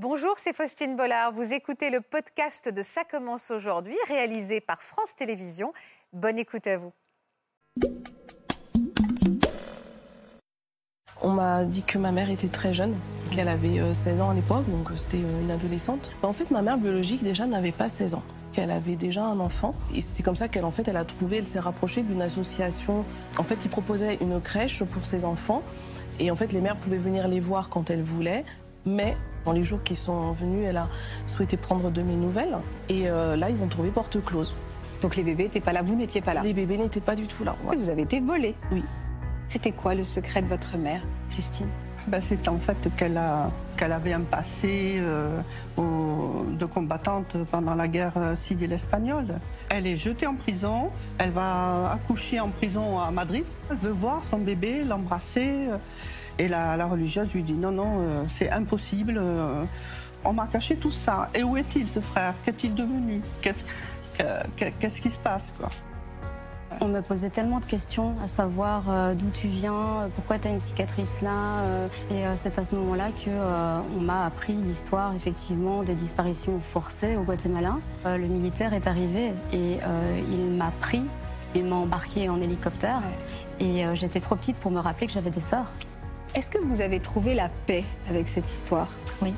[0.00, 1.32] Bonjour, c'est Faustine Bollard.
[1.32, 5.72] Vous écoutez le podcast de Ça commence aujourd'hui, réalisé par France Télévisions.
[6.12, 6.92] Bonne écoute à vous.
[11.20, 12.96] On m'a dit que ma mère était très jeune,
[13.32, 16.12] qu'elle avait 16 ans à l'époque, donc c'était une adolescente.
[16.22, 18.22] En fait, ma mère biologique déjà n'avait pas 16 ans
[18.52, 19.74] qu'elle avait déjà un enfant.
[19.96, 23.04] Et c'est comme ça qu'elle en fait, elle a trouvé, elle s'est rapprochée d'une association.
[23.36, 25.64] En fait, qui proposait une crèche pour ses enfants.
[26.20, 28.44] Et en fait, les mères pouvaient venir les voir quand elles voulaient.
[28.88, 30.88] Mais dans les jours qui sont venus, elle a
[31.26, 32.56] souhaité prendre de mes nouvelles.
[32.88, 34.54] Et euh, là, ils ont trouvé porte close.
[35.00, 37.26] Donc les bébés n'étaient pas là, vous n'étiez pas là Les bébés n'étaient pas du
[37.26, 37.54] tout là.
[37.62, 38.82] Vous avez été volés Oui.
[39.46, 41.68] C'était quoi le secret de votre mère, Christine?
[42.08, 43.20] Ben, C'est en fait qu'elle
[43.76, 45.40] qu'elle avait un passé euh,
[45.76, 49.38] de combattante pendant la guerre civile espagnole.
[49.70, 53.44] Elle est jetée en prison, elle va accoucher en prison à Madrid.
[53.70, 55.68] Elle veut voir son bébé, l'embrasser.
[56.38, 59.18] Et la, religieuse lui dit non, non, euh, c'est impossible.
[59.18, 59.64] Euh,
[60.24, 61.28] on m'a caché tout ça.
[61.34, 62.34] Et où est-il ce frère?
[62.44, 63.20] Qu'est-il devenu?
[63.40, 65.68] Qu'est-ce qui se passe quoi?
[66.80, 70.52] On me posait tellement de questions, à savoir euh, d'où tu viens, pourquoi tu as
[70.52, 71.64] une cicatrice là.
[72.10, 77.78] Et c'est à ce moment-là qu'on m'a appris l'histoire effectivement des disparitions forcées au Guatemala.
[78.04, 79.78] le militaire est arrivé et
[80.30, 81.02] il m'a pris,
[81.56, 83.02] il m'a embarqué en hélicoptère.
[83.58, 85.72] Et j'étais trop petite pour me rappeler que j'avais des sœurs.
[86.34, 88.88] Est-ce que vous avez trouvé la paix avec cette histoire?
[89.22, 89.32] Oui.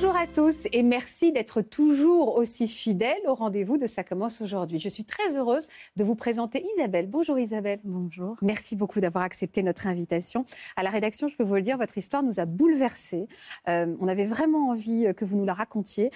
[0.00, 4.78] Bonjour à tous et merci d'être toujours aussi fidèles au rendez-vous de Ça commence aujourd'hui.
[4.78, 7.08] Je suis très heureuse de vous présenter Isabelle.
[7.08, 7.80] Bonjour Isabelle.
[7.82, 8.36] Bonjour.
[8.40, 10.44] Merci beaucoup d'avoir accepté notre invitation.
[10.76, 13.26] À la rédaction, je peux vous le dire, votre histoire nous a bouleversés.
[13.68, 16.12] Euh, on avait vraiment envie que vous nous la racontiez.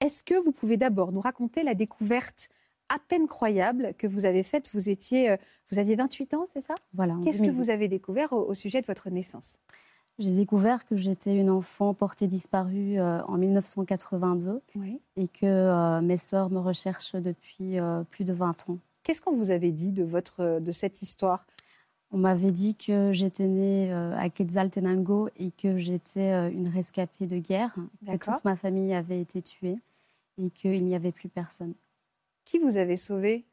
[0.00, 2.48] Est-ce que vous pouvez d'abord nous raconter la découverte
[2.88, 4.70] à peine croyable que vous avez faite?
[4.72, 5.36] Vous étiez, euh,
[5.70, 6.74] vous aviez 28 ans, c'est ça?
[6.94, 7.18] Voilà.
[7.22, 9.58] Qu'est-ce que vous avez découvert au sujet de votre naissance?
[10.18, 14.62] J'ai découvert que j'étais une enfant portée disparue euh, en 1982
[15.16, 18.78] et que euh, mes sœurs me recherchent depuis euh, plus de 20 ans.
[19.02, 21.46] Qu'est-ce qu'on vous avait dit de, votre, de cette histoire?
[22.12, 27.74] On m'avait dit que j'étais née à Quetzaltenango et que j'étais une rescapée de guerre,
[28.06, 29.78] que toute ma famille avait été tuée
[30.38, 31.74] et qu'il n'y avait plus personne.
[32.44, 33.44] Qui vous avait sauvé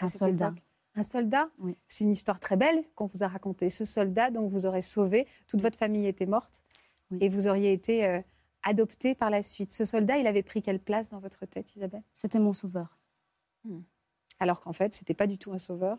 [0.00, 0.54] Un soldat.
[0.96, 1.76] Un soldat oui.
[1.88, 3.70] C'est une histoire très belle qu'on vous a racontée.
[3.70, 6.64] Ce soldat dont vous aurez sauvé, toute votre famille était morte
[7.20, 8.20] et vous auriez été euh,
[8.62, 9.74] adopté par la suite.
[9.74, 12.02] Ce soldat, il avait pris quelle place dans votre tête, Isabelle?
[12.14, 12.98] C'était mon sauveur.
[13.64, 13.82] Hmm.
[14.40, 15.98] Alors qu'en fait, ce n'était pas du tout un sauveur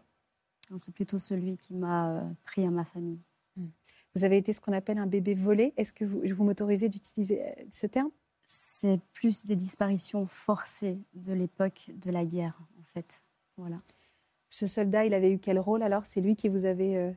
[0.78, 3.22] C'est plutôt celui qui m'a euh, pris à ma famille.
[3.56, 3.70] Hmm.
[4.16, 5.74] Vous avez été ce qu'on appelle un bébé volé.
[5.78, 8.10] Est-ce que vous, vous m'autorisez d'utiliser euh, ce terme?
[8.48, 13.22] C'est plus des disparitions forcées de l'époque de la guerre, en fait.
[13.58, 13.78] Voilà.
[14.50, 16.06] Ce soldat, il avait eu quel rôle alors?
[16.06, 16.96] C'est lui qui vous avait...
[16.96, 17.12] Euh,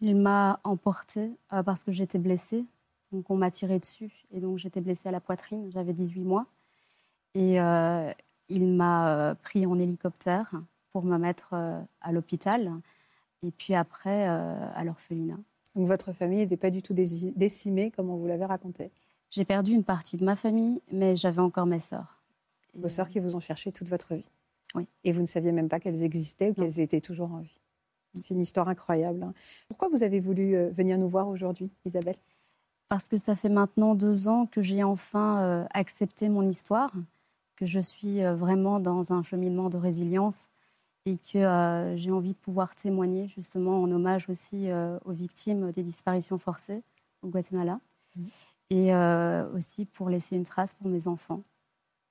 [0.00, 2.64] il m'a emporté euh, parce que j'étais blessée.
[3.12, 5.70] Donc on m'a tiré dessus et donc j'étais blessée à la poitrine.
[5.70, 6.46] J'avais 18 mois.
[7.34, 8.10] Et euh,
[8.48, 10.52] il m'a pris en hélicoptère
[10.90, 11.54] pour me mettre
[12.00, 12.72] à l'hôpital
[13.42, 15.38] et puis après à l'orphelinat.
[15.74, 18.90] Donc votre famille n'était pas du tout décimée comme on vous l'avait raconté?
[19.30, 22.22] J'ai perdu une partie de ma famille, mais j'avais encore mes sœurs.
[22.74, 24.30] Vos sœurs qui vous ont cherché toute votre vie?
[24.74, 24.86] Oui.
[25.04, 27.60] Et vous ne saviez même pas qu'elles existaient ou qu'elles étaient toujours en vie.
[28.14, 29.22] C'est une histoire incroyable.
[29.22, 29.34] Hein.
[29.68, 32.16] Pourquoi vous avez voulu euh, venir nous voir aujourd'hui, Isabelle?
[32.88, 36.92] Parce que ça fait maintenant deux ans que j'ai enfin euh, accepté mon histoire,
[37.56, 40.48] que je suis euh, vraiment dans un cheminement de résilience
[41.06, 44.70] et que j'ai envie de pouvoir témoigner justement en hommage aussi
[45.04, 46.82] aux victimes des disparitions forcées
[47.20, 47.78] au Guatemala
[48.16, 48.22] mmh.
[48.70, 48.94] et
[49.54, 51.42] aussi pour laisser une trace pour mes enfants.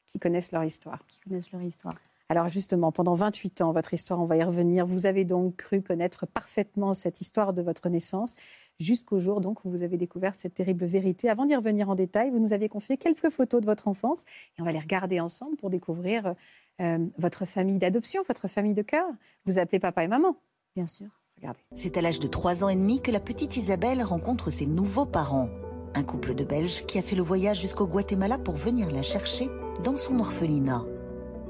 [0.06, 1.04] Qui connaissent leur histoire.
[1.08, 1.96] Qui connaissent leur histoire.
[2.34, 4.88] Alors justement, pendant 28 ans, votre histoire, on va y revenir.
[4.88, 8.34] Vous avez donc cru connaître parfaitement cette histoire de votre naissance
[8.80, 11.30] jusqu'au jour donc où vous avez découvert cette terrible vérité.
[11.30, 14.24] Avant d'y revenir en détail, vous nous aviez confié quelques photos de votre enfance
[14.58, 16.34] et on va les regarder ensemble pour découvrir
[16.82, 19.06] euh, votre famille d'adoption, votre famille de cœur.
[19.46, 20.36] Vous appelez papa et maman
[20.76, 21.10] Bien sûr.
[21.38, 21.60] Regardez.
[21.76, 25.06] C'est à l'âge de 3 ans et demi que la petite Isabelle rencontre ses nouveaux
[25.06, 25.50] parents.
[25.94, 29.50] Un couple de Belges qui a fait le voyage jusqu'au Guatemala pour venir la chercher
[29.84, 30.84] dans son orphelinat.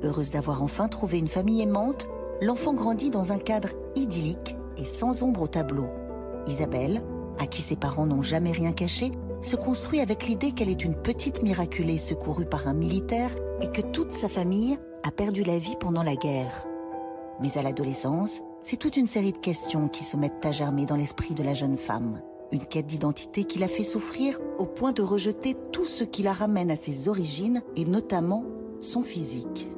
[0.04, 2.10] Heureuse d'avoir enfin trouvé une famille aimante,
[2.42, 5.88] l'enfant grandit dans un cadre idyllique et sans ombre au tableau.
[6.48, 7.02] Isabelle,
[7.40, 9.12] à qui ses parents n'ont jamais rien caché,
[9.42, 13.82] se construit avec l'idée qu'elle est une petite miraculée secourue par un militaire et que
[13.82, 16.66] toute sa famille a perdu la vie pendant la guerre.
[17.42, 20.96] Mais à l'adolescence, c'est toute une série de questions qui se mettent à germer dans
[20.96, 22.22] l'esprit de la jeune femme.
[22.52, 26.34] Une quête d'identité qui la fait souffrir au point de rejeter tout ce qui la
[26.34, 28.46] ramène à ses origines et notamment
[28.80, 29.73] son physique.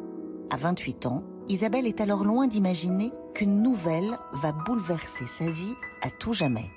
[0.56, 6.10] À 28 ans, Isabelle est alors loin d'imaginer qu'une nouvelle va bouleverser sa vie à
[6.10, 6.70] tout jamais.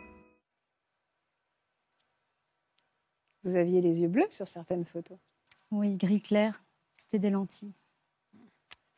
[3.45, 5.17] Vous aviez les yeux bleus sur certaines photos.
[5.71, 7.73] Oui, gris clair, c'était des lentilles.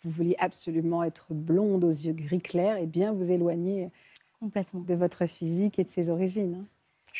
[0.02, 3.90] Vous vouliez absolument être blonde aux yeux gris clair et bien vous éloigner
[4.40, 4.80] Complètement.
[4.80, 6.54] de votre physique et de ses origines.
[6.54, 6.66] hein.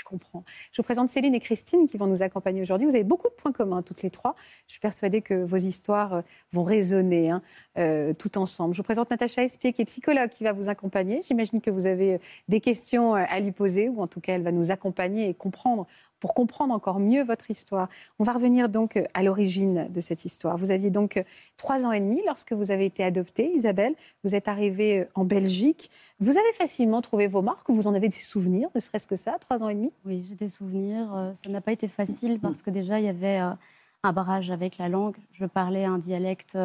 [0.01, 0.45] Je comprends.
[0.73, 2.87] Je vous présente Céline et Christine qui vont nous accompagner aujourd'hui.
[2.87, 4.35] Vous avez beaucoup de points communs toutes les trois.
[4.67, 7.43] Je suis persuadée que vos histoires euh, vont résonner hein,
[7.77, 8.73] euh, tout ensemble.
[8.73, 11.21] Je vous présente Natacha Espier qui est psychologue qui va vous accompagner.
[11.29, 12.19] J'imagine que vous avez euh,
[12.49, 15.87] des questions à lui poser ou en tout cas elle va nous accompagner et comprendre
[16.21, 17.89] pour comprendre encore mieux votre histoire.
[18.19, 20.57] On va revenir donc euh, à l'origine de cette histoire.
[20.57, 21.25] Vous aviez donc euh,
[21.57, 23.95] trois ans et demi lorsque vous avez été adoptée, Isabelle.
[24.23, 25.91] Vous êtes arrivée euh, en Belgique.
[26.21, 27.71] Vous avez facilement trouvé vos marques.
[27.71, 29.93] Vous en avez des souvenirs, ne serait-ce que ça, trois ans et demi?
[30.05, 31.33] Oui, j'ai des souvenirs.
[31.35, 34.89] Ça n'a pas été facile parce que déjà, il y avait un barrage avec la
[34.89, 35.17] langue.
[35.33, 36.59] Je parlais un dialecte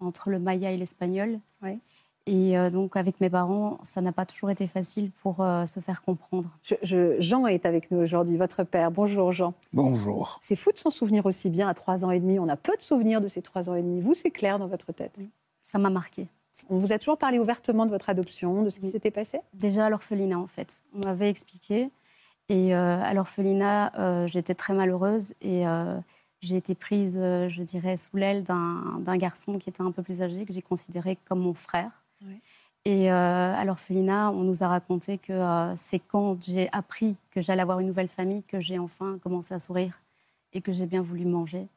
[0.00, 1.38] entre le maya et l'espagnol.
[1.62, 1.78] Ouais.
[2.30, 5.80] Et euh, donc, avec mes parents, ça n'a pas toujours été facile pour euh, se
[5.80, 6.50] faire comprendre.
[6.62, 8.90] Je- je- Jean est avec nous aujourd'hui, votre père.
[8.90, 9.54] Bonjour Jean.
[9.72, 10.36] Bonjour.
[10.42, 12.38] C'est fou de s'en souvenir aussi bien à trois ans et demi.
[12.38, 14.02] On a peu de souvenirs de ces trois ans et demi.
[14.02, 15.18] Vous, c'est clair dans votre tête.
[15.62, 16.26] Ça m'a marqué.
[16.68, 18.92] On vous a toujours parlé ouvertement de votre adoption, de ce qui Oui.
[18.92, 19.40] s'était passé?
[19.54, 20.82] Déjà à l'orphelinat, en fait.
[20.94, 21.88] On m'avait expliqué.
[22.50, 25.98] Et euh, à l'orphelinat, euh, j'étais très malheureuse et euh,
[26.42, 30.20] j'ai été prise, euh, je dirais, sous l'aile d'un garçon qui était un peu plus
[30.20, 32.02] âgé, que j'ai considéré comme mon frère.
[32.24, 32.40] Oui.
[32.84, 37.40] Et euh, à l'orphelinat, on nous a raconté que euh, c'est quand j'ai appris que
[37.40, 40.00] j'allais avoir une nouvelle famille que j'ai enfin commencé à sourire
[40.52, 41.68] et que j'ai bien voulu manger.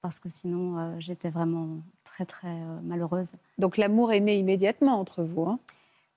[0.00, 1.68] Parce que sinon, euh, j'étais vraiment
[2.02, 3.32] très, très euh, malheureuse.
[3.58, 5.44] Donc l'amour est né immédiatement entre vous.
[5.44, 5.60] hein.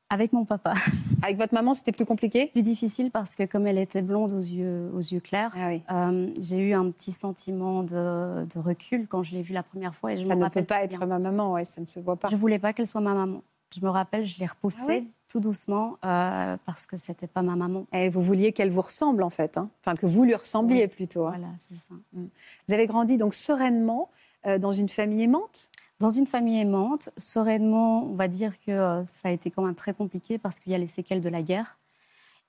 [0.09, 0.73] Avec mon papa.
[1.23, 2.47] Avec votre maman, c'était plus compliqué?
[2.47, 5.81] Plus difficile parce que comme elle était blonde aux yeux, aux yeux clairs, Ah oui.
[5.91, 9.95] euh, j'ai eu un petit sentiment de, de recul quand je l'ai vue la première
[9.95, 10.13] fois.
[10.13, 11.05] Et je Ça ne peut pas être bien.
[11.07, 12.27] ma maman, ouais, ça ne se voit pas.
[12.29, 13.41] Je voulais pas qu'elle soit ma maman.
[13.75, 17.55] Je me rappelle, je l'ai repoussée Ah tout doucement euh, parce que c'était pas ma
[17.55, 17.87] maman.
[17.91, 19.69] Et vous vouliez qu'elle vous ressemble en fait, hein.
[19.81, 20.87] enfin que vous lui ressembliez Oui.
[20.87, 21.25] plutôt.
[21.25, 21.31] hein.
[21.35, 21.95] Voilà, c'est ça.
[22.13, 24.09] Vous avez grandi donc sereinement
[24.45, 25.71] euh, dans une famille aimante?
[25.99, 29.75] Dans une famille aimante, sereinement, on va dire que euh, ça a été quand même
[29.75, 31.77] très compliqué parce qu'il y a les séquelles de la guerre.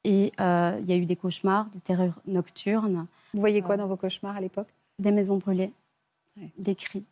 [0.04, 3.78] Et euh, il y a eu des cauchemars, des terreurs nocturnes, Vous voyez quoi Ah.
[3.78, 4.68] dans vos cauchemars à l'époque?
[4.98, 5.72] des maisons brûlées,
[6.38, 6.50] Ouais.
[6.58, 7.04] des cris.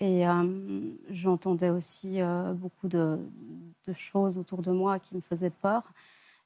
[0.00, 0.80] Et euh,
[1.10, 3.18] j'entendais aussi euh, beaucoup de,
[3.86, 5.92] de choses autour de moi qui me faisaient peur.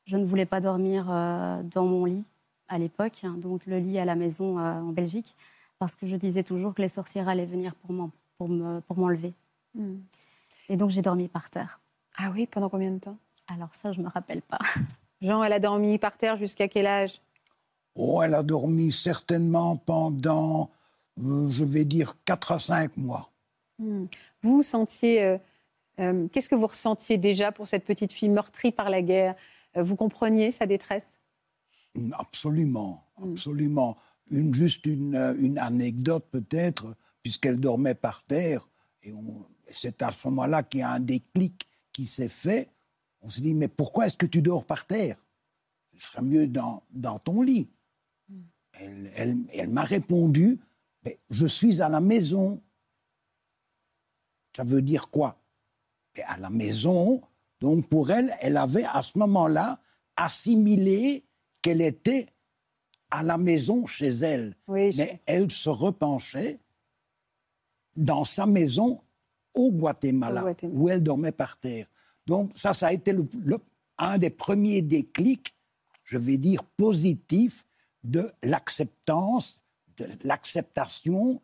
[0.05, 2.29] Je ne voulais pas dormir euh, dans mon lit
[2.69, 5.35] à l'époque, hein, donc le lit à la maison euh, en Belgique,
[5.79, 7.93] parce que je disais toujours que les sorcières allaient venir pour
[8.39, 9.35] pour me- pour m'enlever.
[9.75, 9.97] Hmm.
[10.69, 11.81] Et donc j'ai dormi par terre.
[12.17, 13.19] Ah oui, pendant combien de temps?
[13.49, 14.59] Alors ça, je me rappelle pas.
[15.21, 17.21] Jean, elle a dormi par terre jusqu'à quel âge?
[17.95, 20.71] Oh, elle a dormi certainement pendant,
[21.23, 23.31] euh, je vais dire, 4 à 5 mois.
[23.79, 24.07] Hmm.
[24.43, 25.23] Vous sentiez.
[25.23, 25.39] euh,
[26.01, 29.35] euh, Qu'est-ce que vous ressentiez déjà pour cette petite fille meurtrie par la guerre?
[29.77, 31.19] Euh, Vous compreniez sa détresse?
[32.19, 33.33] Absolument, Mm.
[33.33, 33.97] absolument.
[34.31, 36.95] Une, juste une, une anecdote peut-être,
[37.27, 38.69] puisqu'elle dormait par terre.
[39.03, 39.13] Et
[39.69, 42.71] c'est à ce moment-là qu'il y a un déclic qui s'est fait.
[43.21, 45.17] On s'est dit, mais pourquoi est-ce que tu dors par terre?
[45.97, 47.69] Ce serait mieux dans, dans ton lit.
[48.79, 50.61] Elle, elle- elle m'a répondu,
[51.05, 52.63] mais je suis à la maison.
[54.57, 55.37] Ça veut dire quoi?
[56.15, 57.23] Et à la maison,
[57.61, 59.81] donc pour elle, elle avait à ce moment-là
[60.15, 61.25] assimilé
[61.61, 62.29] qu'elle était
[63.11, 64.57] à la maison chez elle.
[64.69, 66.61] Oui, je- Mais elle se repenchait
[67.97, 69.01] dans sa maison
[69.55, 70.79] au Guatemala, Au Guatemala.
[70.79, 71.87] où elle dormait par terre.
[72.27, 73.59] Donc ça, ça a été le- le-
[73.99, 75.55] un des premiers déclics,
[76.05, 77.65] je vais dire, positifs
[78.05, 79.61] de l'acceptance,
[79.97, 81.41] de l'acceptation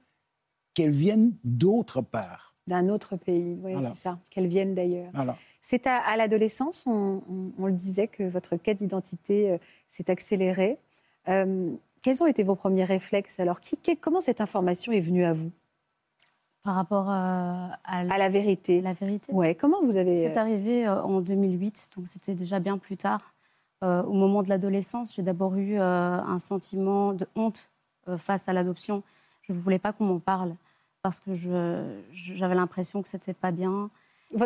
[0.74, 2.50] qu'elle vienne d'autre part.
[2.68, 3.58] d'un autre pays.
[3.60, 3.92] Oui, Voilà.
[3.92, 4.20] c'est ça.
[4.30, 5.10] Qu'elle vienne d'ailleurs.
[5.14, 5.36] Voilà.
[5.60, 10.08] C'est à, à l'adolescence, on, on- on le disait, que votre quête d'identité euh, s'est
[10.08, 10.78] accélérée.
[11.28, 11.72] Euh,
[12.04, 13.60] quels ont été vos premiers réflexes alors?
[13.60, 15.50] Qui- qui- Comment cette information est venue à vous?
[16.62, 19.32] Par rapport euh, à, À la vérité la vérité.
[19.32, 20.20] Ouais, comment vous avez.
[20.22, 23.34] C'est arrivé euh, en 2008, donc c'était déjà bien plus tard.
[23.82, 25.82] Euh, au moment de l'adolescence, j'ai d'abord eu euh,
[26.20, 27.70] un sentiment de honte
[28.08, 29.02] euh, face à l'adoption.
[29.42, 30.54] Je ne voulais pas qu'on m'en parle
[31.02, 31.32] parce que
[32.12, 33.90] j'avais l'impression que c'était pas bien.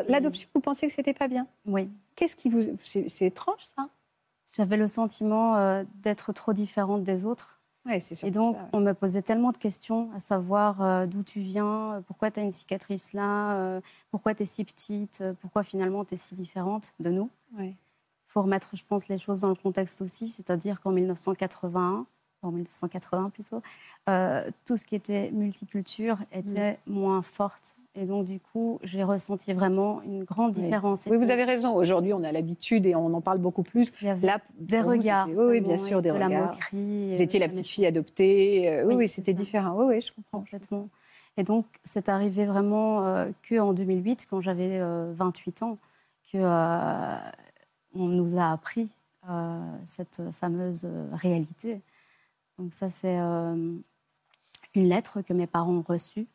[0.08, 1.46] L'adoption, vous pensiez que c'était pas bien?
[1.66, 2.62] Oui, Qu'est-ce qui vous.
[2.82, 3.88] C'est étrange, ça?
[4.54, 7.60] J'avais le sentiment euh, d'être trop différente des autres.
[7.86, 8.68] Ouais, Et donc, ça, ouais.
[8.72, 12.40] on me posait tellement de questions, à savoir euh, d'où tu viens, euh, pourquoi tu
[12.40, 16.34] as une cicatrice là, euh, pourquoi tu es si petite, pourquoi finalement tu es si
[16.34, 17.30] différente de nous.
[17.56, 17.68] Ouais.
[17.68, 22.06] Il faut remettre, je pense, les choses dans le contexte aussi, c'est-à-dire qu'en 1981,
[22.42, 23.62] en 1980 plutôt,
[24.08, 26.92] euh, tout ce qui était multiculture était mm.
[26.92, 27.76] moins forte.
[27.94, 31.06] Et donc, du coup, j'ai ressenti vraiment une grande différence.
[31.10, 31.74] Oui, vous avez raison.
[31.74, 33.90] Aujourd'hui, on a l'habitude et on en parle beaucoup plus.
[34.02, 35.28] Il y avait Là, des regards.
[35.34, 36.28] oui, bien sûr, des de regards.
[36.28, 38.68] La moquerie, vous étiez la petite fille adoptée.
[38.68, 39.74] Euh, oui, oui, c'était différent.
[39.78, 40.40] Oui, oui, je comprends.
[40.40, 40.88] Complètement.
[41.38, 44.78] Et donc, c'est arrivé vraiment euh, qu'en 2008, quand j'avais
[45.14, 45.78] 28 ans,
[46.30, 46.38] que
[47.94, 48.94] on nous a appris
[49.84, 51.80] cette fameuse réalité.
[52.58, 53.74] Donc ça, c'est euh,
[54.74, 56.26] une lettre que mes parents ont reçue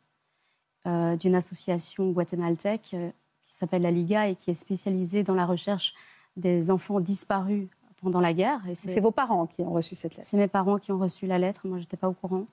[0.86, 3.10] euh, d'une association guatémaltèque euh,
[3.44, 5.94] qui s'appelle la Liga et qui est spécialisée dans la recherche
[6.36, 7.68] des enfants disparus
[8.00, 8.60] pendant la guerre.
[8.74, 11.38] C'est vos parents qui ont reçu cette lettre C'est mes parents qui ont reçu la
[11.38, 12.46] lettre, moi je n'étais pas au courant.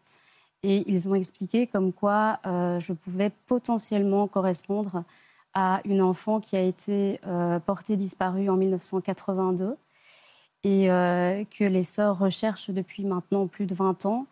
[0.61, 5.05] Et ils ont expliqué comme quoi je pouvais potentiellement correspondre
[5.53, 7.21] à une enfant qui a été
[7.65, 9.77] portée disparue en 1982
[10.63, 14.27] et euh, que les sœurs recherchent depuis maintenant plus de 20 ans.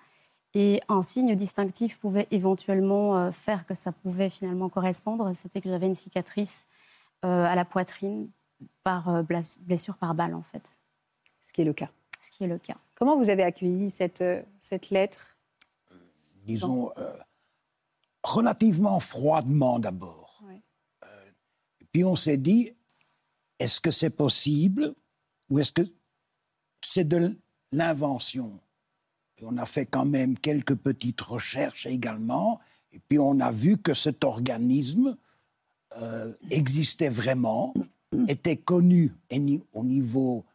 [0.53, 5.69] Et un signe distinctif pouvait éventuellement euh, faire que ça pouvait finalement correspondre, c'était que
[5.69, 6.65] j'avais une cicatrice
[7.25, 8.29] euh, à la poitrine
[8.83, 10.71] par blessure par balle en fait.
[11.41, 11.89] Ce qui est le cas.
[12.19, 12.77] Ce qui est le cas.
[12.95, 14.23] Comment vous avez accueilli cette,
[14.59, 15.37] cette lettre?
[16.43, 16.91] Disons,
[18.23, 20.41] relativement froidement d'abord.
[21.91, 22.71] puis on s'est dit,
[23.59, 24.95] est-ce que c'est possible
[25.49, 25.83] ou est-ce que
[26.87, 27.37] c'est de
[27.71, 28.59] l'invention.
[29.43, 32.59] On a fait quand même quelques petites recherches également,
[32.93, 35.17] et puis on a vu que cet organisme
[36.01, 37.73] euh, existait vraiment,
[38.27, 39.13] était connu
[39.73, 40.45] au niveau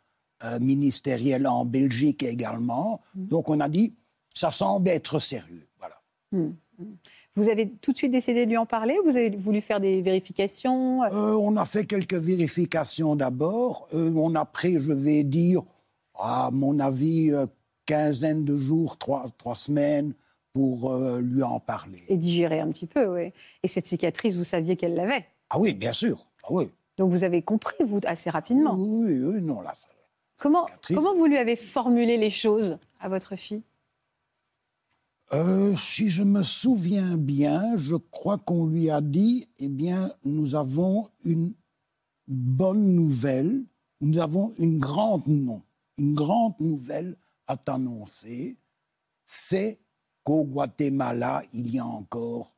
[0.44, 3.00] euh, ministériel en Belgique également.
[3.14, 3.94] Donc on a dit,
[4.34, 5.68] ça semble être sérieux.
[5.78, 6.00] Voilà.
[6.32, 6.96] Hum, hum.
[7.34, 10.02] Vous avez tout de suite décidé de lui en parler Vous avez voulu faire des
[10.02, 11.02] vérifications?
[11.04, 13.88] Euh, On a fait quelques vérifications d'abord.
[13.92, 15.62] on a pris, je vais dire,
[16.22, 17.46] à mon avis, euh,
[17.84, 20.14] quinzaine de jours, trois, trois semaines
[20.52, 22.02] pour euh, lui en parler.
[22.08, 23.32] Et digérer un petit peu, oui.
[23.62, 25.26] Et cette cicatrice, vous saviez qu'elle l'avait?
[25.50, 26.26] Ah oui, bien sûr.
[26.44, 26.70] Ah oui.
[26.96, 28.76] Donc vous avez compris, vous, assez rapidement?
[28.78, 29.74] Oui, oui, non, là.
[30.38, 33.62] Comment, comment vous lui avez formulé les choses à votre fille?
[35.32, 40.54] Euh, si je me souviens bien, je crois qu'on lui a dit, eh bien, nous
[40.54, 41.52] avons une
[42.28, 43.62] bonne nouvelle,
[44.00, 45.62] nous avons une grande non
[45.98, 48.56] une grande nouvelle à t'annoncer,
[49.26, 49.78] c'est
[50.22, 52.52] qu'au Guatemala, il y a encore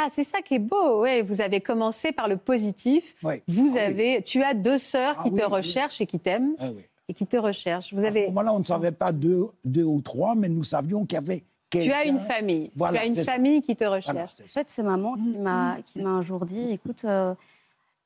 [0.00, 1.00] ah, c'est ça qui est beau.
[1.00, 3.16] Ouais, vous avez commencé par le positif.
[3.48, 6.68] Vous ah avez, tu as deux sœurs ah qui te recherchent et qui t'aiment ah
[7.08, 7.92] et qui te recherchent.
[7.92, 8.26] Vous avez.
[8.26, 11.42] À on ne savait pas deux, deux ou trois, mais nous savions qu'il y avait
[11.70, 12.70] tu as une famille.
[12.76, 14.40] tu as une famille qui te recherche.
[14.40, 17.34] en fait, c'est maman qui m'a qui m'a un jour dit, écoute, euh,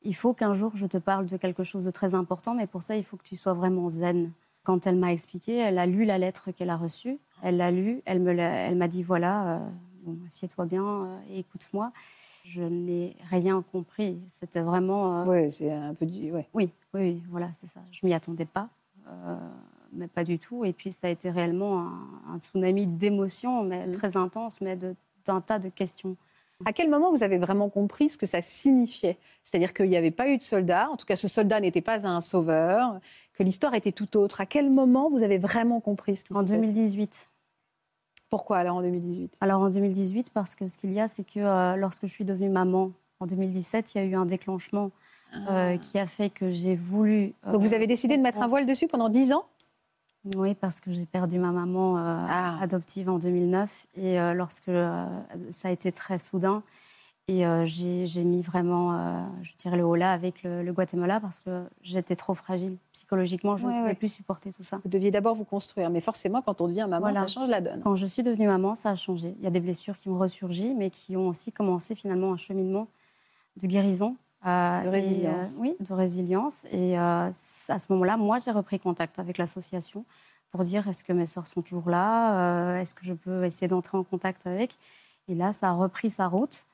[0.02, 2.82] il faut qu'un jour je te parle de quelque chose de très important, mais pour
[2.82, 4.32] ça, il faut que tu sois vraiment zen.
[4.64, 7.18] Quand elle m'a expliqué, elle a lu la lettre qu'elle a reçue.
[7.42, 8.02] Elle l'a lue.
[8.04, 11.92] Elle me elle m'a dit voilà, euh, assieds-toi bien euh, et écoute-moi.
[12.44, 14.20] Je n'ai rien compris.
[14.28, 15.22] C'était vraiment.
[15.22, 16.30] Euh, oui, c'est un peu du.
[16.30, 16.48] Ouais.
[16.54, 17.80] Oui, oui, voilà, c'est ça.
[17.90, 18.68] Je m'y attendais pas,
[19.92, 20.64] mais pas du tout.
[20.64, 21.88] Et puis ça a été réellement
[22.28, 23.92] un, tsunami d'émotions, mais mmh.
[23.92, 24.76] très intense, mais
[25.24, 26.16] d'un tas de questions.
[26.64, 29.18] À quel moment vous avez vraiment compris ce que ça signifiait?
[29.42, 32.06] C'est-à-dire qu'il n'y avait pas eu de soldat, en tout cas ce soldat n'était pas
[32.06, 32.98] un sauveur,
[33.34, 34.40] que l'histoire était tout autre.
[34.40, 37.30] À quel moment vous avez vraiment compris ce qui En 2018.
[38.28, 41.40] Pourquoi alors en 2018 Alors en 2018 parce que ce qu'il y a, c'est que
[41.40, 44.90] euh, lorsque je suis devenue maman, en 2017, il y a eu un déclenchement
[45.34, 45.78] euh, ah.
[45.78, 47.34] qui a fait que j'ai voulu...
[47.50, 49.46] Donc vous avez décidé de mettre un voile dessus pendant 10 ans?
[50.24, 52.58] Oui, parce que j'ai perdu ma maman euh, ah.
[52.60, 55.04] adoptive en 2009 et euh, lorsque euh,
[55.50, 56.62] ça a été très soudain
[57.28, 62.16] et j'ai mis vraiment, je dirais le haut là avec le, Guatemala parce que j'étais
[62.16, 64.80] trop fragile psychologiquement, je ne pouvais plus supporter tout ça.
[64.82, 67.80] Vous deviez d'abord vous construire, mais forcément quand on devient maman, ça change la donne.
[67.82, 69.34] Quand je suis devenue maman, ça a changé.
[69.38, 72.36] Il y a des blessures qui ont ressurgi, mais qui ont aussi commencé finalement un
[72.36, 72.88] cheminement
[73.56, 75.56] de guérison de résilience.
[75.56, 76.64] Euh, oui, de résilience.
[76.72, 77.30] Et euh,
[77.68, 80.04] à ce moment-là, moi, j'ai repris contact avec l'association
[80.50, 82.78] pour dire est-ce que mes soeurs sont toujours là?
[82.80, 84.76] Est-ce que je peux essayer d'entrer en contact avec?
[85.28, 86.64] Et là, ça a repris sa route.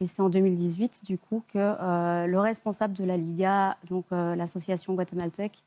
[0.00, 1.58] Et c'est en 2018, du coup, que
[2.26, 5.62] le responsable de la Liga, donc l'association guatémaltèque,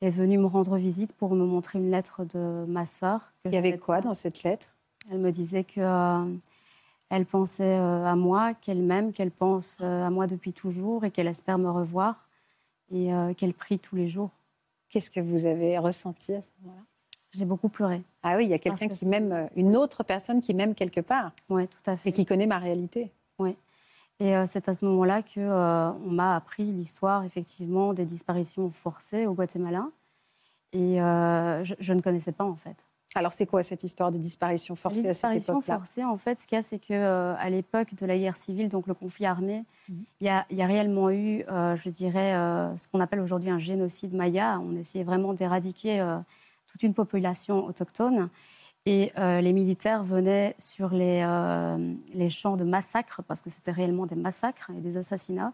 [0.00, 3.32] est venu me rendre visite pour me montrer une lettre de ma sœur.
[3.44, 4.66] Il y avait quoi dans cette lettre?
[5.10, 5.80] Elle me disait que
[7.10, 11.10] elle pensait euh, à moi, qu'elle m'aime, qu'elle pense euh, à moi depuis toujours et
[11.10, 12.28] qu'elle espère me revoir
[12.90, 14.30] et euh, qu'elle prie tous les jours.
[14.88, 16.82] Qu'est-ce que vous avez ressenti à ce moment-là?
[17.32, 18.02] J'ai beaucoup pleuré.
[18.22, 21.32] Ah oui, il y a quelqu'un qui m'aime, une autre personne qui m'aime quelque part.
[21.48, 22.10] Oui, tout à fait.
[22.10, 23.10] Et qui connaît ma réalité.
[23.38, 23.56] Oui.
[24.20, 29.26] Et c'est à ce moment-là que euh, on m'a appris l'histoire effectivement des disparitions forcées
[29.26, 29.88] au Guatemala.
[30.72, 32.84] Et euh, je, je ne connaissais pas en fait.
[33.16, 36.16] Alors, c'est quoi cette histoire des disparitions forcées Les à cette disparitions époque-là forcées, en
[36.16, 38.86] fait, ce qu'il y a, c'est que euh, à l'époque de la guerre civile, donc
[38.88, 40.04] le conflit armé, Mhm.
[40.20, 43.20] il y, a, il y a réellement eu, euh, je dirais, euh, ce qu'on appelle
[43.20, 44.58] aujourd'hui un génocide maya.
[44.60, 46.04] On essayait vraiment d'éradiquer
[46.66, 48.28] toute une population autochtone.
[48.86, 51.24] Et les militaires venaient sur les,
[52.14, 55.52] les champs de massacres, parce que c'était réellement des massacres et des assassinats.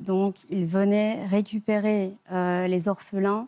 [0.00, 3.46] Donc, ils venaient récupérer les orphelins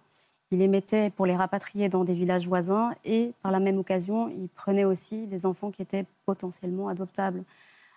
[0.54, 4.28] il les mettait pour les rapatrier dans des villages voisins et par la même occasion,
[4.28, 7.42] il prenait aussi les enfants qui étaient potentiellement adoptables,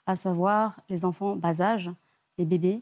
[0.08, 1.92] à savoir les enfants bas âge,
[2.40, 2.82] les bébés,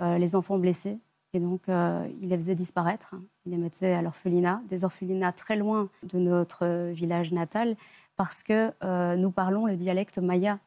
[0.00, 0.98] euh, les enfants blessés.
[1.32, 3.16] Et donc, euh, il les faisait disparaître.
[3.44, 7.76] Il les mettait à l'orphelinat, des orphelinats très loin de notre village natal,
[8.16, 10.60] parce que euh, nous parlons le dialecte maya.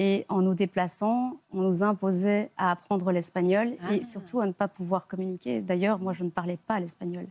[0.00, 4.66] Et en nous déplaçant, on nous imposait à apprendre l'espagnol et surtout à ne pas
[4.66, 5.62] pouvoir communiquer.
[5.62, 7.26] D'ailleurs, moi, je ne parlais pas l'espagnol.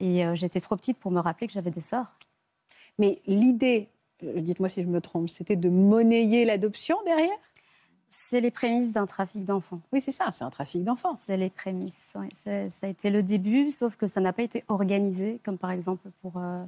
[0.00, 2.18] Et euh, j'étais trop petite pour me rappeler que j'avais des sœurs.
[2.98, 3.88] Mais l'idée,
[4.22, 7.36] euh, dites-moi si je me trompe, c'était de monnayer l'adoption derrière?
[8.08, 9.80] C'est les prémices d'un trafic d'enfants.
[9.92, 11.16] Oui, c'est ça, c'est un trafic d'enfants.
[11.16, 12.14] C'est les prémices.
[12.34, 12.50] Ça
[12.82, 16.38] a été le début, sauf que ça n'a pas été organisé, comme par exemple pour,
[16.38, 16.64] euh,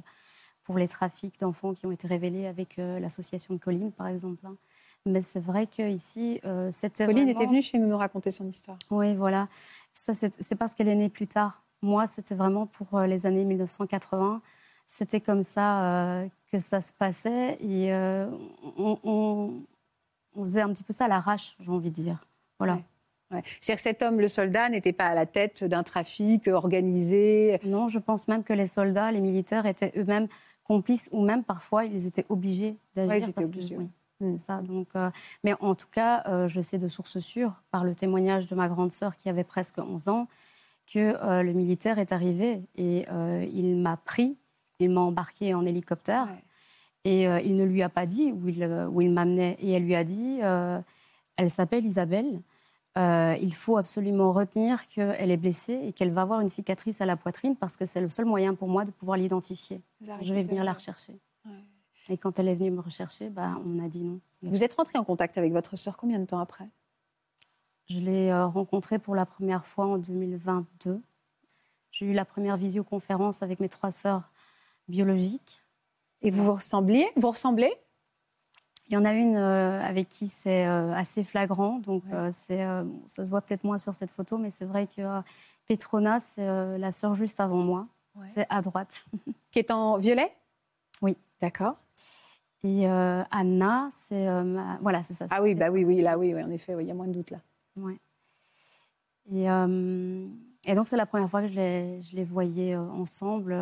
[0.63, 4.45] pour les trafics d'enfants qui ont été révélés avec euh, l'association de Colline, par exemple.
[4.45, 4.55] hein.
[5.05, 7.05] Mais c'est vrai qu'ici, euh, c'était.
[7.05, 8.79] Vraiment- était venue chez nous nous raconter son histoire.
[8.89, 9.49] Oui, voilà.
[9.91, 11.61] Ça, c'est parce qu'elle est née plus tard.
[11.83, 14.41] Moi, c'était vraiment pour euh, les années 1980.
[14.87, 17.57] C'était comme ça euh, que ça se passait.
[17.59, 18.27] Et euh,
[18.77, 19.53] on, on-
[20.35, 22.25] on faisait un petit peu ça à l'arrache, j'ai envie de dire.
[22.57, 22.75] Voilà.
[22.75, 22.83] Ouais.
[23.31, 23.43] Ouais.
[23.61, 27.59] C'est-à-dire que cet homme, le soldat, n'était pas à la tête d'un trafic organisé?
[27.65, 30.27] Non, je pense même que les soldats, les militaires étaient eux-mêmes
[30.63, 33.27] complices ou même parfois ils étaient obligés d'agir.
[33.27, 33.83] Ouais, que-
[34.21, 34.61] oui, ça.
[34.61, 35.09] Donc, euh,
[35.43, 38.69] mais en tout cas, euh, je sais de sources sûres, par le témoignage de ma
[38.69, 40.27] grande sœur qui avait presque 11 ans,
[40.91, 44.37] que euh, le militaire est arrivé et euh, il m'a pris,
[44.79, 46.43] il m'a embarqué en hélicoptère Ouais.
[47.05, 49.57] et euh, il ne lui a pas dit où il, où il m'amenait.
[49.59, 50.39] Et elle lui a dit,
[51.37, 52.41] elle s'appelle Isabelle,
[52.95, 57.15] il faut absolument retenir qu'elle est blessée et qu'elle va avoir une cicatrice à la
[57.15, 59.81] poitrine parce que c'est le seul moyen pour moi de pouvoir l'identifier.
[60.21, 61.19] Je vais venir la rechercher.
[62.09, 64.19] Et quand elle est venue me rechercher, bah, on a dit non.
[64.41, 66.67] Vous êtes rentré en contact avec votre sœur combien de temps après?
[67.87, 71.01] Je l'ai euh, rencontrée pour la première fois en 2022.
[71.91, 74.31] J'ai eu la première visioconférence avec mes trois sœurs
[74.87, 75.61] biologiques.
[76.21, 77.05] Et vous vous ressembliez?
[77.15, 77.71] Vous ressemblez?
[78.87, 82.31] Il y en a une euh, avec qui c'est euh, assez flagrant, donc Ouais.
[82.31, 82.65] c'est,
[83.05, 85.01] ça se voit peut-être moins sur cette photo, mais c'est vrai que
[85.67, 87.87] Petrona, c'est la sœur juste avant moi.
[88.15, 88.27] Ouais.
[88.29, 89.05] C'est à droite.
[89.51, 90.31] Qui est en violet?
[91.01, 91.17] Oui.
[91.41, 91.75] D'accord.
[92.63, 95.25] Et euh, Anna, c'est euh, voilà, c'est ça.
[95.31, 97.07] Ah oui, bah oui, oui, là, oui, oui, en effet, oui, il y a moins
[97.07, 97.39] de doute là.
[97.75, 97.97] Ouais.
[99.31, 100.27] Et, euh,
[100.65, 103.55] et donc, c'est la première fois que je les, je les voyais euh, ensemble.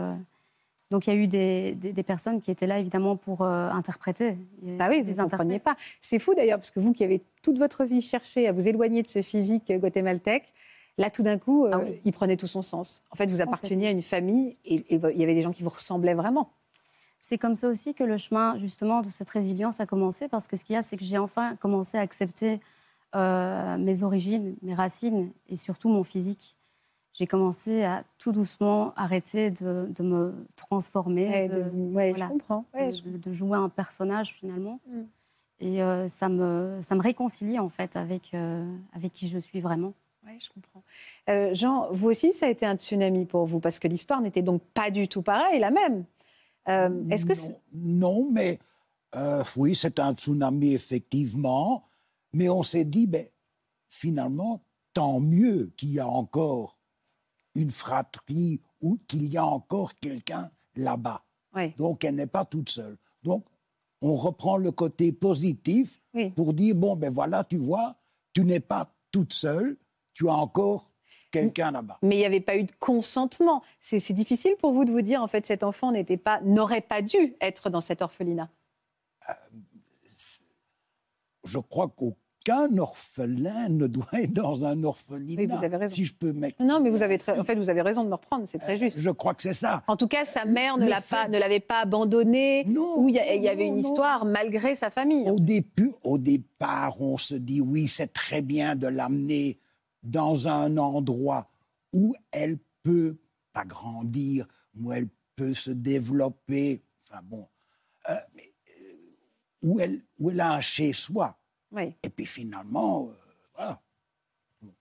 [0.89, 3.69] Donc, il y a eu des, des- des personnes qui étaient là, évidemment, pour euh,
[3.69, 4.37] interpréter.
[4.61, 5.75] Bah oui, vous ne compreniez pas.
[6.01, 9.01] C'est fou d'ailleurs, parce que vous qui avez toute votre vie cherché à vous éloigner
[9.03, 10.51] de ce physique guatémaltèque,
[10.97, 12.01] là tout d'un coup, euh, Ah oui.
[12.03, 13.01] il prenait tout son sens.
[13.11, 15.63] En fait, vous apparteniez à une famille et, et il y avait des gens qui
[15.63, 16.51] vous ressemblaient vraiment.
[17.19, 20.57] C'est comme ça aussi que le chemin, justement, de cette résilience a commencé, parce que
[20.57, 22.59] ce qu'il y a, c'est que j'ai enfin commencé à accepter
[23.15, 26.55] euh, mes origines, mes racines, et surtout mon physique.
[27.13, 32.25] J'ai commencé à tout doucement arrêter de, de me transformer, Ouais, de- de- ouais, voilà.
[32.25, 32.65] je comprends.
[32.73, 34.79] Ouais, de, je- de- de jouer un personnage finalement.
[34.87, 35.01] Mm.
[35.59, 39.59] Et euh, ça, me, ça me réconcilie en fait avec, euh, avec qui je suis
[39.59, 39.93] vraiment.
[40.25, 40.83] ouais, je comprends.
[41.29, 44.41] Euh, Jean, vous aussi, ça a été un tsunami pour vous, parce que l'histoire n'était
[44.41, 46.05] donc pas du tout pareille, la même.
[46.69, 47.33] Euh, Est-ce que
[47.73, 48.57] non, mais
[49.15, 51.83] euh, oui, c'est un tsunami effectivement.
[52.33, 53.25] Mais on s'est dit, ben,
[53.89, 54.63] finalement,
[54.93, 56.79] tant mieux qu'il y a encore
[57.55, 61.23] une fratrie ou qu'il y a encore quelqu'un là-bas.
[61.77, 62.97] Donc, elle n'est pas toute seule.
[63.23, 63.45] Donc,
[64.01, 66.29] on reprend le côté positif Oui.
[66.31, 67.97] pour dire, bon, ben voilà, tu vois,
[68.33, 69.77] tu n'es pas toute seule,
[70.13, 70.91] tu as encore
[71.29, 71.99] quelqu'un là-bas.
[72.01, 73.63] Mais il n'y avait pas eu de consentement.
[73.79, 77.01] C'est difficile pour vous de vous dire, en fait, cet enfant n'était pas, n'aurait pas
[77.01, 78.49] dû être dans cet orphelinat?
[81.51, 85.41] Je crois qu'aucun orphelin ne doit être dans un orphelinat.
[85.41, 85.93] Oui, vous avez raison.
[85.95, 86.69] Si je peux m'exprimer.
[86.71, 88.77] Non, mais vous avez très- en fait, vous avez raison de me reprendre, c'est très
[88.77, 88.97] juste.
[88.99, 89.83] Je crois que c'est ça.
[89.87, 93.09] En tout cas, sa mère ne l'a fait- pas, ne l'avait pas abandonné, Non, ou
[93.09, 93.81] il y, a- il y avait une non.
[93.81, 95.29] histoire malgré sa famille.
[95.29, 99.59] Au, début, au départ, on se dit oui, c'est très bien de l'amener
[100.03, 101.49] dans un endroit
[101.93, 103.17] où elle peut
[103.53, 104.47] pas grandir,
[104.79, 107.47] où elle peut se développer, enfin bon,
[108.09, 108.95] euh, mais, euh,
[109.63, 111.37] où, elle, où elle a un chez-soi.
[111.71, 111.93] Oui.
[112.03, 113.13] Et puis finalement, euh,
[113.55, 113.81] voilà.
[114.61, 114.75] Donc,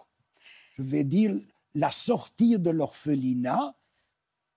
[0.74, 1.35] je vais dire,
[1.74, 3.74] la sortie de l'orphelinat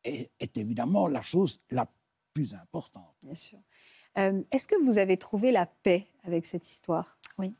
[0.03, 1.87] est, est évidemment la chose la
[2.33, 3.13] plus importante.
[3.21, 3.59] Bien sûr.
[4.17, 7.17] Euh, Est-ce que vous avez trouvé la paix avec cette histoire?
[7.37, 7.55] Oui.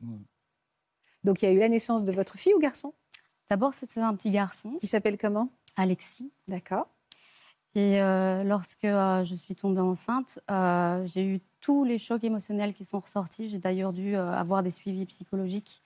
[0.00, 0.18] Mm.
[1.24, 2.94] Donc, il y a eu la naissance de votre fille ou garçon?
[3.50, 5.50] D'abord, c'était un petit garçon, Qui s'appelle comment?
[5.76, 6.32] Alexis.
[6.48, 6.88] D'accord.
[7.74, 12.74] Et euh, lorsque euh, je suis tombée enceinte, euh, j'ai eu tous les chocs émotionnels
[12.74, 13.48] qui sont ressortis.
[13.48, 15.82] J'ai d'ailleurs dû euh, avoir des suivis psychologiques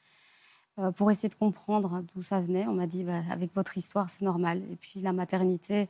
[0.78, 2.66] euh, pour essayer de comprendre d'où ça venait.
[2.66, 4.62] On m'a dit, bah, avec votre histoire, c'est normal.
[4.70, 5.88] Et puis la maternité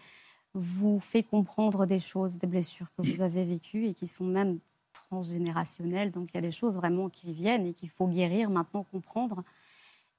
[0.55, 4.61] vous fait comprendre des choses, des blessures que vous avez vécues et qui sont même
[4.93, 6.13] transgénérationnelles.
[6.13, 9.43] Donc il y a des choses vraiment qui viennent et qu'il faut guérir, maintenant comprendre.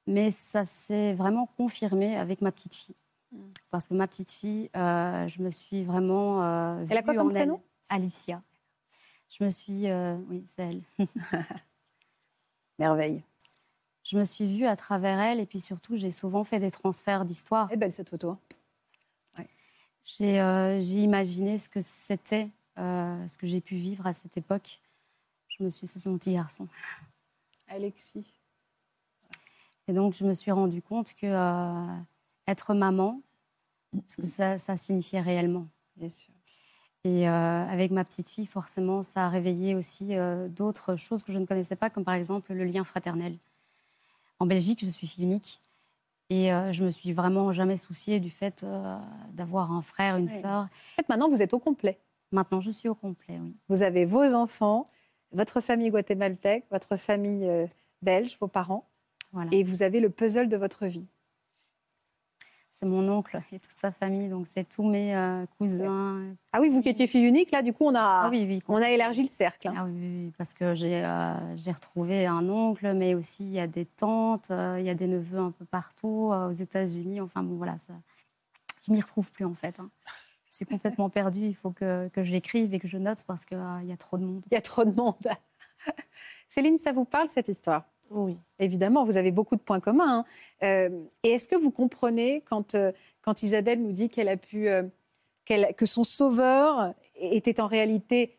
[0.05, 2.95] Mais ça s'est vraiment confirmé avec ma petite fille.
[3.69, 6.43] Parce que ma petite fille, euh, je me suis vraiment.
[6.43, 7.61] euh, Elle a quoi comme prénom?
[7.87, 8.41] Alicia.
[9.31, 9.89] Je me suis.
[9.89, 10.81] euh, oui, c'est elle.
[12.79, 13.23] Merveille.
[14.03, 17.23] Je me suis vue à travers elle et puis surtout, j'ai souvent fait des transferts
[17.23, 17.67] d'histoire.
[17.69, 18.37] Elle est belle cette photo.
[20.03, 24.35] J'ai euh, j'ai imaginé ce que c'était, euh, ce que j'ai pu vivre à cette
[24.35, 24.81] époque.
[25.47, 26.67] Je me suis, c'est mon petit garçon.
[27.67, 28.25] Alexis.
[29.87, 31.27] Et donc, je me suis rendu compte que
[32.47, 33.21] être maman,
[34.07, 35.67] ce que ça, ça signifiait réellement.
[35.95, 36.33] Bien sûr.
[37.03, 37.31] Et euh,
[37.67, 41.45] avec ma petite fille, forcément, ça a réveillé aussi euh, d'autres choses que je ne
[41.45, 43.37] connaissais pas, comme par exemple le lien fraternel.
[44.39, 45.59] En Belgique, je suis fille unique.
[46.29, 48.97] Et euh, je me suis vraiment jamais souciée du fait euh,
[49.33, 50.39] d'avoir un frère, une Oui.
[50.41, 50.61] sœur.
[50.63, 51.99] En fait, maintenant, vous êtes au complet.
[52.31, 53.53] Maintenant, je suis au complet, oui.
[53.67, 54.85] Vous avez vos enfants,
[55.33, 57.49] votre famille guatémaltèque, votre famille
[58.01, 58.87] belge, vos parents,
[59.33, 59.49] Voilà.
[59.51, 61.07] et vous avez le puzzle de votre vie.
[62.81, 66.33] C'est mon oncle et toute sa famille, donc c'est tous mes euh, cousins.
[66.51, 68.59] Ah oui, vous qui étiez fille unique, là, du coup, on a, Ah oui, oui.
[68.67, 69.67] on a élargi le cercle.
[69.67, 69.73] hein.
[69.77, 73.67] Ah oui, parce que j'ai euh, j'ai retrouvé un oncle, mais aussi il y a
[73.67, 77.21] des tantes, euh, il y a des neveux un peu partout, aux États-Unis.
[77.21, 77.93] Enfin bon, voilà, ça,
[78.87, 79.79] je m'y retrouve plus en fait.
[79.79, 79.91] hein.
[80.49, 81.45] Je suis complètement perdue.
[81.45, 84.25] Il faut que, que j'écrive et que je note parce qu'il y a trop de
[84.25, 84.43] monde.
[84.51, 85.15] Il y a trop de monde.
[86.49, 87.85] Céline, ça vous parle cette histoire?
[88.13, 88.37] Oui.
[88.59, 90.19] Évidemment, vous avez beaucoup de points communs.
[90.19, 90.25] hein.
[90.63, 94.67] Euh, et est-ce que vous comprenez quand, euh, quand Isabelle nous dit qu'elle a pu,
[94.67, 94.83] euh,
[95.47, 98.37] que son sauveur était en réalité,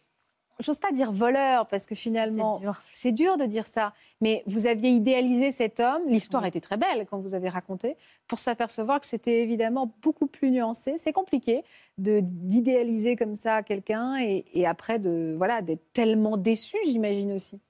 [0.60, 3.36] j'ose pas dire voleur, parce que finalement, C'est dur.
[3.36, 6.48] dur de dire ça, mais vous aviez idéalisé cet homme, l'histoire Oui.
[6.50, 7.96] était très belle quand vous avez raconté,
[8.28, 10.94] pour s'apercevoir que c'était évidemment beaucoup plus nuancé.
[10.98, 11.64] C'est compliqué
[11.98, 17.60] d'idéaliser comme ça quelqu'un et, et après de voilà d'être tellement déçu, j'imagine aussi.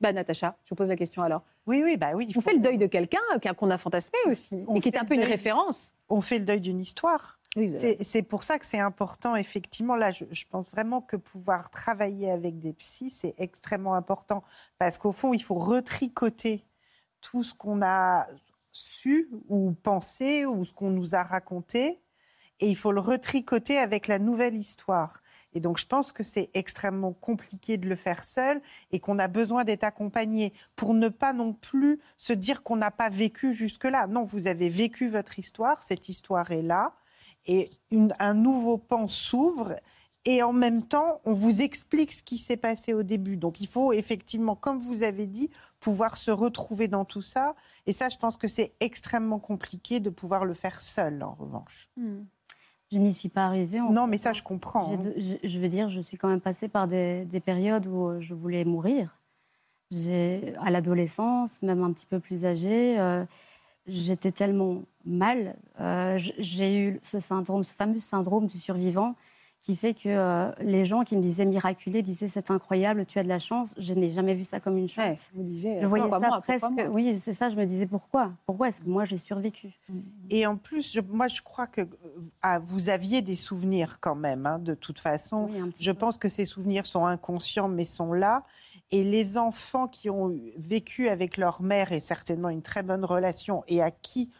[0.00, 1.42] Bah Natacha, je vous pose la question alors.
[1.66, 2.26] Oui, oui, bah oui.
[2.28, 4.88] il On fait le deuil de quelqu'un euh, qu'on a fantasmé aussi, On et qui
[4.90, 5.94] est un peu une référence.
[6.08, 7.38] On fait le deuil d'une histoire.
[7.56, 9.96] Oui, C'est c'est pour ça que c'est important, effectivement.
[9.96, 14.44] Là, je, je pense vraiment que pouvoir travailler avec des psys, c'est extrêmement important.
[14.78, 16.66] Parce qu'au fond, il faut retricoter
[17.22, 18.26] tout ce qu'on a
[18.72, 21.98] su ou pensé ou ce qu'on nous a raconté.
[22.60, 25.22] Et il faut le retricoter avec la nouvelle histoire.
[25.52, 29.28] Et donc, je pense que c'est extrêmement compliqué de le faire seul et qu'on a
[29.28, 34.06] besoin d'être accompagné pour ne pas non plus se dire qu'on n'a pas vécu jusque-là.
[34.06, 36.92] Non, vous avez vécu votre histoire, cette histoire est là
[37.46, 37.70] et
[38.18, 39.76] un nouveau pan s'ouvre
[40.28, 43.36] et en même temps, on vous explique ce qui s'est passé au début.
[43.36, 47.54] Donc il faut effectivement, comme vous avez dit, pouvoir se retrouver dans tout ça.
[47.86, 51.88] Et ça, je pense que c'est extrêmement compliqué de pouvoir le faire seul, en revanche.
[52.92, 53.80] Je n'y suis pas arrivée.
[53.80, 54.32] en Non, fait, mais ça, hein.
[54.32, 54.92] je comprends.
[54.92, 54.96] Hein.
[54.96, 58.06] de- je, je veux dire, je suis quand même passée par des, des périodes où
[58.08, 59.18] euh, je voulais mourir.
[60.60, 63.24] À l'adolescence, même un petit peu plus âgée, euh,
[63.86, 65.56] j'étais tellement mal.
[65.80, 69.14] euh, j'ai eu ce syndrome, ce fameux syndrome du survivant,
[69.60, 73.24] qui fait que euh, les gens qui me disaient miraculé disaient c'est incroyable, tu as
[73.24, 73.74] de la chance.
[73.78, 75.30] Je n'ai jamais vu ça comme une Ouais, chance.
[75.34, 75.80] vous disiez.
[75.80, 76.66] Je voyais pourquoi ça moi, presque.
[76.92, 77.48] Oui, c'est ça.
[77.48, 78.32] Je me disais pourquoi?
[78.46, 79.70] Pourquoi est-ce que moi j'ai survécu?
[80.30, 81.86] Et en plus, je- moi, je crois que euh,
[82.42, 85.50] ah, vous aviez des souvenirs quand même, hein, de toute façon.
[85.52, 85.98] Oui, Je peu.
[85.98, 88.44] pense que ces souvenirs sont inconscients, mais sont là.
[88.92, 93.64] Et les enfants qui ont vécu avec leur mère et certainement une très bonne relation
[93.66, 94.30] et à qui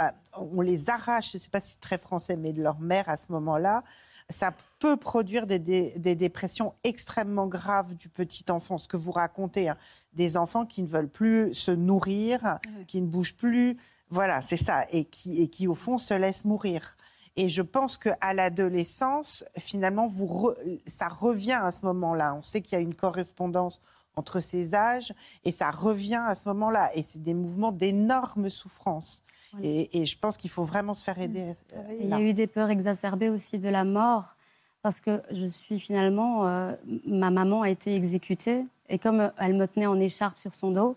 [0.00, 2.80] euh, on les arrache, je ne sais pas si c'est très français, mais de leur
[2.80, 3.84] mère à ce moment-là,
[4.30, 8.78] ça peut produire des, des- des dépressions extrêmement graves du petit enfant.
[8.78, 9.76] Ce que vous racontez, hein,
[10.14, 13.76] des enfants qui ne veulent plus se nourrir, qui ne bougent plus.
[14.10, 14.84] Voilà, c'est ça.
[14.90, 16.96] Et qui, et qui, au fond, se laissent mourir.
[17.36, 22.34] Et je pense qu'à l'adolescence, finalement, vous re- ça revient à ce moment-là.
[22.34, 23.80] On sait qu'il y a une correspondance
[24.16, 25.12] entre ces âges
[25.44, 26.90] et ça revient à ce moment-là.
[26.94, 29.24] Et c'est des mouvements d'énorme souffrance.
[29.52, 29.66] Voilà.
[29.66, 31.52] Et, et je pense qu'il faut vraiment se faire aider.
[31.74, 34.36] euh, Il y a eu des peurs exacerbées aussi de la mort,
[34.82, 36.72] parce que je suis finalement, euh,
[37.06, 40.96] ma maman a été exécutée Et comme elle me tenait en écharpe sur son dos,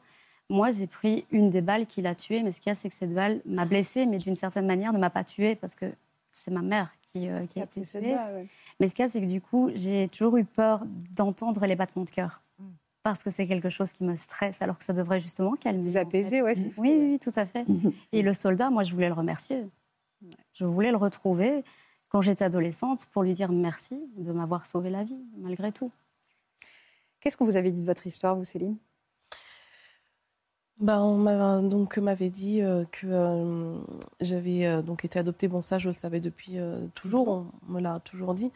[0.50, 2.44] moi, j'ai pris une des balles qui l'a tuée.
[2.44, 4.94] Mais ce qu'il y a, c'est que cette balle m'a blessée, mais d'une certaine manière
[4.94, 5.86] ne m'a pas tuée parce que
[6.32, 8.16] c'est ma mère qui, euh, qui a été tuée.
[8.80, 10.84] Mais ce qu'il y a, c'est que du coup, j'ai toujours eu peur
[11.16, 12.42] d'entendre les battements de cœur.
[13.06, 15.84] Parce que c'est quelque chose qui me stresse, alors que ça devrait justement calmer.
[15.84, 16.56] Vous apaiser, ouais.
[16.58, 17.64] Oui, oui, oui, tout à fait.
[18.12, 19.64] Et le soldat, moi, je voulais le remercier.
[20.54, 21.64] Je voulais le retrouver
[22.10, 25.92] quand j'étais adolescente pour lui dire merci de m'avoir sauvé la vie, malgré tout.
[27.20, 28.76] Qu'est-ce qu'on vous avait dit de votre histoire, vous, Céline?
[30.80, 33.78] Ben, on m'avait donc m'avait dit euh, que euh,
[34.20, 35.48] j'avais euh, donc été adoptée.
[35.48, 36.58] Bon, ça, je le savais depuis
[36.96, 37.28] toujours.
[37.30, 38.52] On me l'a toujours dit.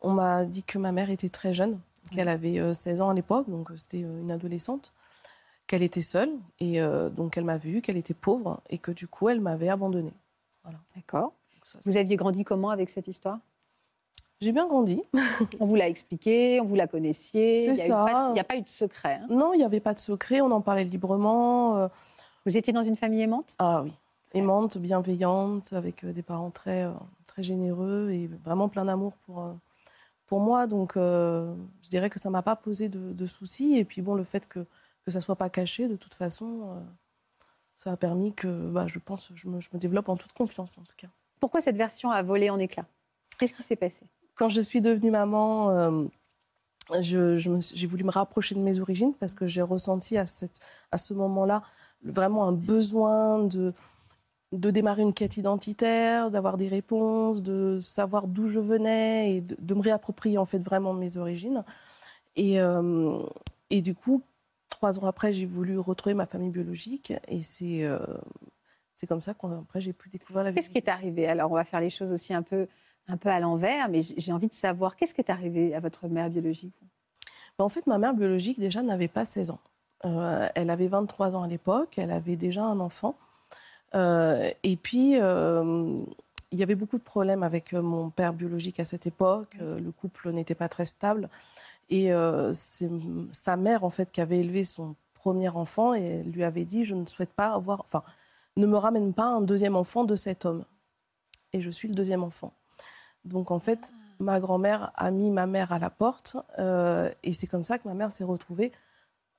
[0.00, 3.48] On m'a dit que ma mère était très jeune, qu'elle avait 16 ans à l'époque,
[3.48, 4.92] donc c'était une adolescente,
[5.66, 6.78] qu'elle était seule et
[7.14, 10.12] donc elle m'a vu, qu'elle était pauvre et que du coup elle m'avait abandonnée.
[10.62, 10.78] Voilà.
[10.94, 11.32] D'accord.
[11.84, 13.38] Vous aviez grandi comment avec cette histoire?
[14.40, 15.02] J'ai bien grandi.
[15.60, 17.64] on vous l'a expliqué, on vous la connaissiez.
[17.64, 18.26] C'est ça.
[18.28, 19.20] Il n'y a pas eu de secret.
[19.22, 19.26] Hein?
[19.30, 21.78] Non, il n'y avait pas de secret, on en parlait librement.
[21.78, 21.88] Euh.
[22.44, 23.54] Vous étiez dans une famille aimante?
[23.58, 23.92] Ah oui,
[24.34, 26.92] aimante, bienveillante, avec euh, des parents très, euh,
[27.26, 29.54] très généreux et vraiment plein d'amour pour,
[30.26, 30.66] pour moi.
[30.66, 33.76] Donc je dirais que ça ne m'a pas posé de, soucis.
[33.76, 34.60] Et puis bon, le fait que,
[35.04, 36.82] que ça ne soit pas caché, de toute façon,
[37.74, 40.78] ça a permis que, bah, je pense, je me, je me développe en toute confiance
[40.78, 41.08] en tout cas.
[41.40, 42.86] Pourquoi cette version a volé en éclats?
[43.38, 44.06] Qu'est-ce qui s'est passé?
[44.34, 46.04] Quand je suis devenue maman, euh,
[47.00, 50.60] j'ai voulu me rapprocher de mes origines parce que j'ai ressenti à, cette,
[50.90, 51.62] à ce moment-là
[52.02, 53.72] vraiment un besoin de,
[54.58, 59.74] de démarrer une quête identitaire, d'avoir des réponses, de savoir d'où je venais et de,
[59.74, 61.64] me réapproprier en fait vraiment mes origines.
[62.36, 63.18] Et, euh,
[63.70, 64.22] et du coup,
[64.70, 67.98] trois ans après, j'ai voulu retrouver ma famille biologique et c'est euh,
[68.94, 70.56] c'est comme ça qu'après j'ai pu découvrir la vie.
[70.56, 71.26] Qu'est-ce qui est arrivé?
[71.26, 72.66] Alors on va faire les choses aussi un peu
[73.08, 76.08] un peu à l'envers, mais j'ai envie de savoir, qu'est-ce qui est arrivé à votre
[76.08, 76.80] mère biologique?
[77.58, 79.60] Ben, En fait, ma mère biologique, déjà, n'avait pas 16 ans.
[80.04, 83.14] Euh, elle avait 23 ans à l'époque, elle avait déjà un enfant.
[83.94, 85.98] Euh, et puis, euh,
[86.52, 89.56] il y avait beaucoup de problèmes avec mon père biologique à cette époque.
[89.60, 91.28] le couple n'était pas très stable.
[91.90, 92.10] Et
[92.52, 92.90] c'est
[93.32, 96.94] sa mère, en fait, qui avait élevé son premier enfant et lui avait dit Je
[96.94, 97.80] ne souhaite pas avoir.
[97.80, 98.02] Enfin,
[98.56, 100.64] ne me ramène pas un deuxième enfant de cet homme.
[101.52, 102.52] Et je suis le deuxième enfant.
[103.24, 107.46] Donc en fait, ma grand-mère a mis ma mère à la porte euh, et c'est
[107.46, 108.72] comme ça que ma mère s'est retrouvée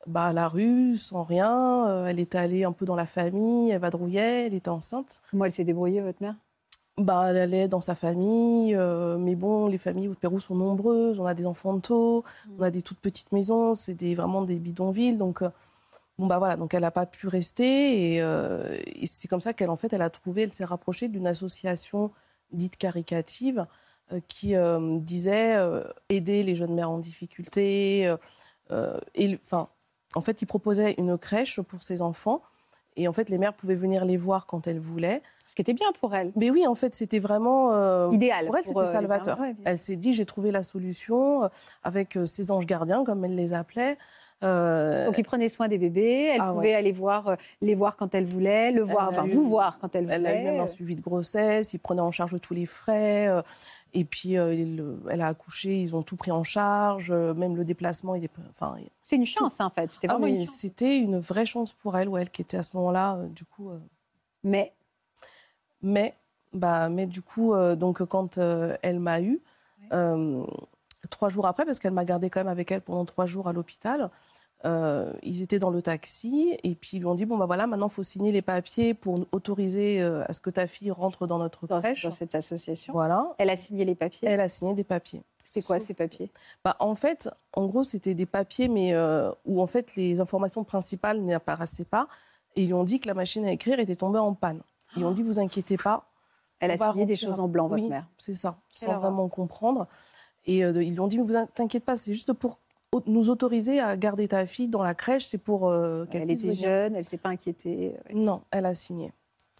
[0.08, 1.88] bah, à la rue, sans rien.
[1.88, 5.22] Euh, elle était allée un peu dans la famille, elle vadrouillait, elle était enceinte.
[5.32, 6.36] Comment elle s'est débrouillée, votre mère?
[6.98, 11.20] Bah, Elle allait dans sa famille, euh, mais bon, les familles au Pérou sont nombreuses,
[11.20, 12.24] on a des enfants de tôt,
[12.58, 15.44] on a des toutes petites maisons, c'est des, vraiment des bidonvilles, donc...
[16.18, 19.70] Bon bah voilà, donc elle n'a pas pu rester et, et c'est comme ça qu'elle
[19.70, 22.10] en fait elle a trouvé, elle s'est rapprochée d'une association
[22.54, 23.66] dite caricative
[24.12, 28.14] euh, qui euh, disait euh, aider les jeunes mères en difficulté.
[28.70, 29.68] enfin,
[30.16, 32.42] en fait, il proposait une crèche pour ses enfants.
[32.98, 35.22] Et en fait, les mères pouvaient venir les voir quand elles voulaient.
[35.46, 36.32] Ce qui était bien pour elles.
[36.38, 38.10] Mais oui, en fait, c'était vraiment...
[38.12, 38.46] Idéal.
[38.46, 39.38] Pour elles, c'était salvateur.
[39.66, 41.50] elle s'est dit, j'ai trouvé la solution
[41.84, 43.98] avec ces anges gardiens, comme elle les appelait.
[44.44, 45.06] Euh...
[45.06, 46.32] Donc, ils prenaient soin des bébés.
[46.34, 49.48] Elle ah pouvait aller voir, euh, les voir quand elle voulait, le voir, enfin, vous
[49.48, 50.16] voir quand elle voulait.
[50.16, 51.74] Elle a eu même un suivi de grossesse.
[51.74, 53.28] Ils prenaient en charge tous les frais.
[53.96, 55.80] Euh, et puis, euh, elle a accouché.
[55.80, 58.16] Ils ont tout pris en charge, même le déplacement.
[58.50, 59.92] Enfin, c'est une chance, en fait.
[59.92, 62.64] C'était ah vraiment une C'était une vraie chance pour elle, ou elle qui était à
[62.64, 63.72] ce moment-là, du coup.
[64.44, 64.74] Mais?
[65.82, 66.16] Mais,
[66.54, 69.42] bah, mais du coup, donc quand elle m'a eu
[71.10, 73.54] trois jours après, parce qu'elle m'a gardé quand même avec elle pendant trois jours à
[73.54, 74.10] l'hôpital.
[74.64, 77.68] Euh, ils étaient dans le taxi et puis ils lui ont dit bon bah voilà
[77.68, 81.28] maintenant il faut signer les papiers pour autoriser euh, à ce que ta fille rentre
[81.28, 82.04] dans notre crèche.
[82.04, 82.94] dans cette association.
[82.94, 83.36] Voilà.
[83.38, 84.28] Elle a signé les papiers.
[84.28, 85.22] Elle a signé des papiers.
[85.44, 86.32] C'est quoi ces papiers?
[86.64, 90.64] Bah en fait en gros c'était des papiers mais euh, où en fait les informations
[90.64, 92.08] principales n'apparaissaient pas
[92.56, 94.62] et ils lui ont dit que la machine à écrire était tombée en panne.
[94.98, 96.10] Ils ont dit vous inquiétez pas.
[96.60, 98.08] Elle a signé des choses en blanc votre oui, mère.
[98.18, 99.86] c'est ça sans vraiment comprendre.
[100.48, 102.60] Et ils lui ont dit, mais vous t'inquiète pas, c'est juste pour
[103.08, 106.54] nous autoriser à garder ta fille dans la crèche, c'est pour euh, qu'elle Elle était
[106.54, 107.96] jeune, elle s'est pas inquiétée.
[108.14, 109.12] Non, elle a signé.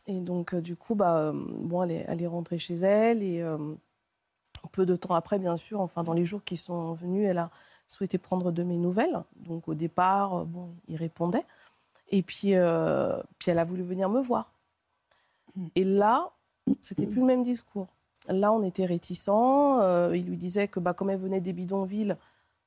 [0.08, 3.24] Et donc, euh, du coup, bah, bon, elle est, elle est, rentrée chez elle.
[3.24, 3.44] Et
[4.72, 7.50] peu de temps après, bien sûr, enfin, dans les jours qui sont venus, elle a
[7.88, 9.24] souhaité prendre de mes nouvelles.
[9.36, 11.46] Donc, au départ, bon, il répondait.
[12.10, 12.54] Et puis,
[13.40, 14.52] puis, elle a voulu venir me voir.
[15.56, 15.68] Hmm.
[15.76, 16.32] Et là,
[16.82, 17.88] c'était plus le même discours.
[18.28, 19.82] Là, on était réticents.
[19.82, 22.16] Euh, il lui disait que bah, comme elle venait des bidonvilles,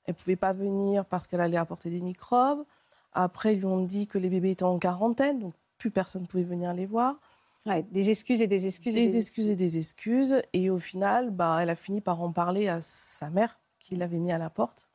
[0.09, 2.65] elle ne pouvait pas venir parce qu'elle allait apporter des microbes.
[3.13, 6.27] Après, ils lui ont dit que les bébés étaient en quarantaine, donc plus personne ne
[6.27, 7.21] pouvait venir les voir.
[7.67, 8.95] des excuses et des excuses.
[8.95, 10.43] Des, et des excuses et des excuses.
[10.55, 14.17] Et au final, bah, elle a fini par en parler à sa mère, qui l'avait
[14.17, 14.89] mis à la porte.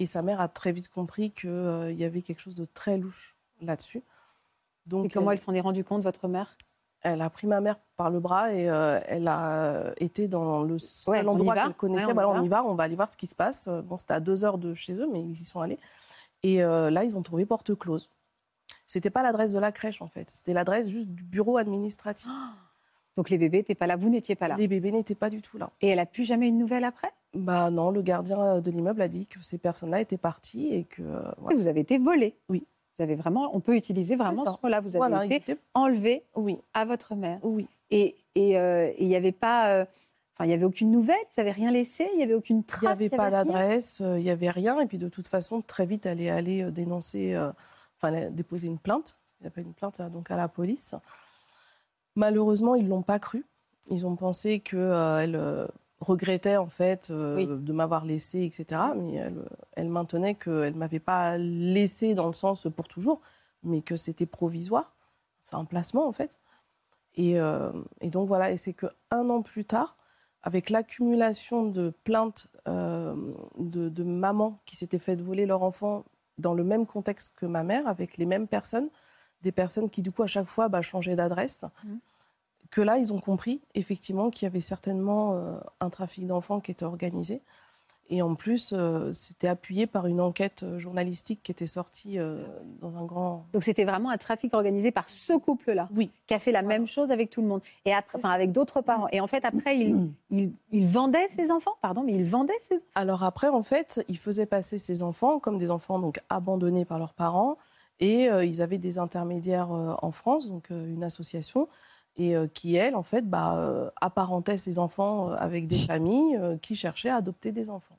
[0.00, 3.36] Et sa mère a très vite compris qu'il y avait quelque chose de très louche
[3.62, 4.02] là-dessus.
[4.84, 6.58] Donc, et comment elle, s'en est rendue compte, votre mère?
[7.02, 11.28] Elle a pris ma mère par le bras et elle a été dans le seul
[11.28, 12.12] endroit qu'elle connaissait.
[12.12, 13.68] On, y va, on va aller voir ce qui se passe.
[13.84, 15.78] Bon, c'était à deux heures de chez eux, mais ils y sont allés.
[16.42, 18.10] Et là, ils ont trouvé porte close.
[18.88, 20.30] C'était pas l'adresse de la crèche, en fait.
[20.30, 22.30] C'était l'adresse juste du bureau administratif.
[23.16, 25.42] Donc les bébés n'étaient pas là, vous n'étiez pas là Les bébés n'étaient pas du
[25.42, 25.70] tout là.
[25.80, 27.10] Et elle a plus jamais une nouvelle après?
[27.34, 31.02] Bah non, le gardien de l'immeuble a dit que ces personnes-là étaient parties et que.
[31.38, 32.64] Vous avez été volé Oui.
[32.98, 34.80] Vous avez vraiment, on peut utiliser vraiment ce mot-là.
[34.80, 36.58] Vous avez été enlevé oui.
[36.74, 37.38] à votre mère.
[37.42, 37.68] Oui.
[37.90, 39.70] Et il et, n'y avait pas.
[39.70, 39.84] Euh,
[40.34, 42.98] enfin, il n'y avait aucune nouvelle, vous n'avez rien laissé, il n'y avait aucune trace.
[42.98, 44.80] Il n'y avait, pas d'adresse, il n'y avait rien.
[44.80, 47.50] Et puis de toute façon, très vite, elle est allée euh, dénoncer, euh,
[47.96, 50.94] enfin, déposer une plainte il n'y a pas une plainte donc à la police.
[52.16, 53.44] Malheureusement, ils l'ont pas cru.
[53.90, 55.68] Ils ont pensé qu'elle euh, euh,
[56.00, 58.82] regrettait en fait euh, de m'avoir laissé, etc.
[58.96, 63.20] Mais elle, elle maintenait qu'elle ne m'avait pas laissé dans le sens pour toujours,
[63.62, 64.94] mais que c'était provisoire.
[65.40, 66.38] C'est un placement en fait.
[67.16, 67.36] Et,
[68.00, 69.96] et donc voilà, et c'est qu'un an plus tard,
[70.42, 76.04] avec l'accumulation de plaintes de, de mamans qui s'étaient fait voler leur enfant
[76.38, 78.88] dans le même contexte que ma mère, avec les mêmes personnes,
[79.42, 81.64] des personnes qui, du coup, à chaque fois, bah, changeaient d'adresse.
[81.84, 81.94] Mmh.
[82.70, 86.70] Que là, ils ont compris, effectivement, qu'il y avait certainement euh, un trafic d'enfants qui
[86.70, 87.40] était organisé.
[88.10, 92.18] Et en plus, euh, c'était appuyé par une enquête euh, journalistique qui était sortie
[92.80, 93.46] dans un grand.
[93.52, 95.88] Donc c'était vraiment un trafic organisé par ce couple-là.
[95.94, 96.10] Oui.
[96.26, 97.60] Qui a fait la même chose avec tout le monde.
[97.84, 99.08] Et après, enfin, avec d'autres parents.
[99.12, 102.76] Et en fait, après, il, il, il, vendait ses enfants, pardon, mais il vendait ses
[102.76, 102.86] enfants.
[102.94, 106.98] Alors après, en fait, il faisait passer ses enfants comme des enfants donc abandonnés par
[106.98, 107.58] leurs parents.
[108.00, 111.68] Et euh, ils avaient des intermédiaires euh, en France, donc euh, une association,
[112.18, 117.16] et qui, elle, en fait, bah, apparentait ses enfants avec des familles qui cherchaient à
[117.16, 117.98] adopter des enfants.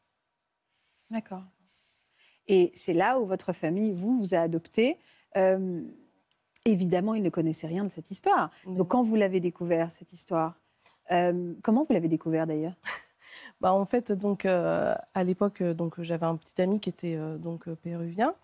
[1.09, 1.43] D'accord.
[2.47, 4.97] Et c'est là où votre famille, vous, vous a adopté.
[6.65, 8.51] évidemment, ils ne connaissaient rien de cette histoire.
[8.65, 10.59] Donc, quand vous l'avez découvert, cette histoire,
[11.07, 12.75] comment vous l'avez découvert d'ailleurs?
[13.61, 18.35] Bah, En fait, donc, à l'époque, donc, j'avais un petit ami qui était donc, péruvien.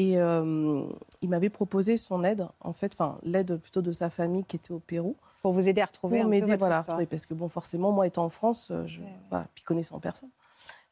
[0.00, 0.82] Et euh,
[1.20, 4.72] il m'avait proposé son aide, en fait, enfin l'aide plutôt de sa famille qui était
[4.72, 5.14] au Pérou.
[5.42, 8.06] Pour vous aider à retrouver Pour m'aider, voilà, à retrouver, parce que bon, forcément, moi
[8.06, 10.30] étant en France, euh, je, Voilà, puis connaissant personne.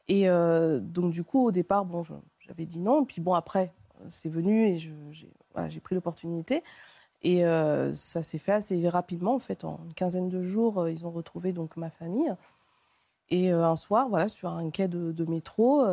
[0.09, 2.03] Et euh, donc du coup, au départ, bon,
[2.41, 3.03] j'avais dit non.
[3.03, 3.73] Puis bon, après,
[4.09, 4.93] c'est venu et j'ai
[5.55, 6.63] voilà, pris l'opportunité.
[7.23, 7.41] Et
[7.91, 11.51] ça s'est fait assez rapidement, en fait, en une quinzaine de jours, ils ont retrouvé
[11.51, 12.31] donc ma famille.
[13.29, 15.83] Et un soir, voilà, sur un quai de, de métro,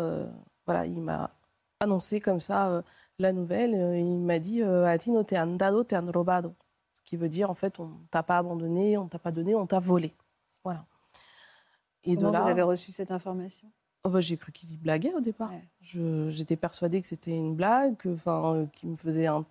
[0.67, 1.31] voilà, il m'a
[1.81, 2.83] annoncé comme ça
[3.19, 3.75] la nouvelle.
[3.75, 6.55] Euh, il m'a dit euh, Atino te han dado, te han robado.
[6.95, 9.67] Ce qui veut dire en fait, on t'a pas abandonné, on t'a pas donné, on
[9.67, 10.13] t'a volé.
[10.65, 10.85] Voilà.
[12.05, 13.69] Et Comment de là, vous avez reçu cette information?
[14.05, 15.51] Oh bah, J'ai cru qu'il blaguait au départ.
[15.81, 19.45] J'étais persuadée que c'était une blague, enfin, qu'il me faisait un.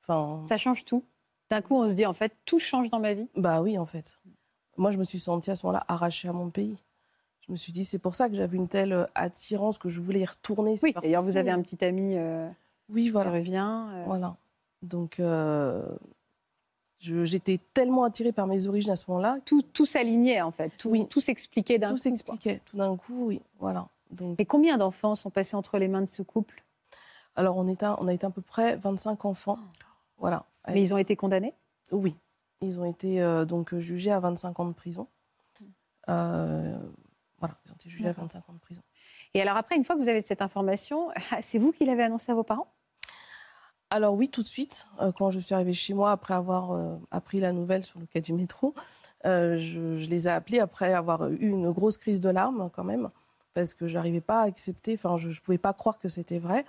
[0.00, 1.04] Ça change tout.
[1.50, 3.28] D'un coup, on se dit en fait, tout change dans ma vie.
[3.36, 4.18] Bah oui, en fait.
[4.76, 6.82] Moi, je me suis sentie à ce moment-là arrachée à mon pays
[7.46, 10.00] je me suis dit, c'est pour ça que j'avais une telle euh, attirance que je
[10.00, 10.76] voulais y retourner.
[10.82, 12.48] Oui, d'ailleurs, vous avez un petit ami euh,
[12.90, 13.30] oui, voilà.
[13.30, 13.86] revient.
[13.92, 14.04] Euh.
[14.06, 14.36] Voilà.
[14.82, 15.20] Donc,
[17.00, 19.38] j'étais tellement attirée par mes origines à ce moment-là.
[19.44, 20.70] Tout, tout s'alignait, en fait.
[20.76, 21.06] Tout, oui.
[21.08, 21.94] tout s'expliquait d'un coup.
[21.94, 22.60] Tout s'expliquait.
[22.64, 23.40] Tout d'un coup, oui.
[23.58, 23.88] Voilà.
[24.10, 24.38] Donc...
[24.38, 26.62] Et combien d'enfants sont passés entre les mains de ce couple?
[27.36, 29.58] Alors, on, a été à peu près 25 enfants.
[30.18, 30.44] Voilà.
[30.68, 31.54] Mais ils ont été condamnés?
[31.90, 32.16] Oui.
[32.60, 35.08] Ils ont été donc jugés à 25 ans de prison.
[36.08, 36.76] Euh,
[37.38, 38.82] voilà, ils ont été jugés à 25 ans de prison.
[39.34, 42.32] Et alors après, une fois que vous avez cette information, c'est vous qui l'avez annoncé
[42.32, 42.72] à vos parents?
[43.90, 44.88] Alors oui, tout de suite.
[45.00, 48.06] Euh, quand je suis arrivée chez moi, après avoir euh, appris la nouvelle sur le
[48.06, 48.74] cas du métro,
[49.24, 53.10] euh, je, les ai appelés après avoir eu une grosse crise de larmes quand même,
[53.54, 56.38] parce que je n'arrivais pas à accepter, enfin je ne pouvais pas croire que c'était
[56.38, 56.64] vrai.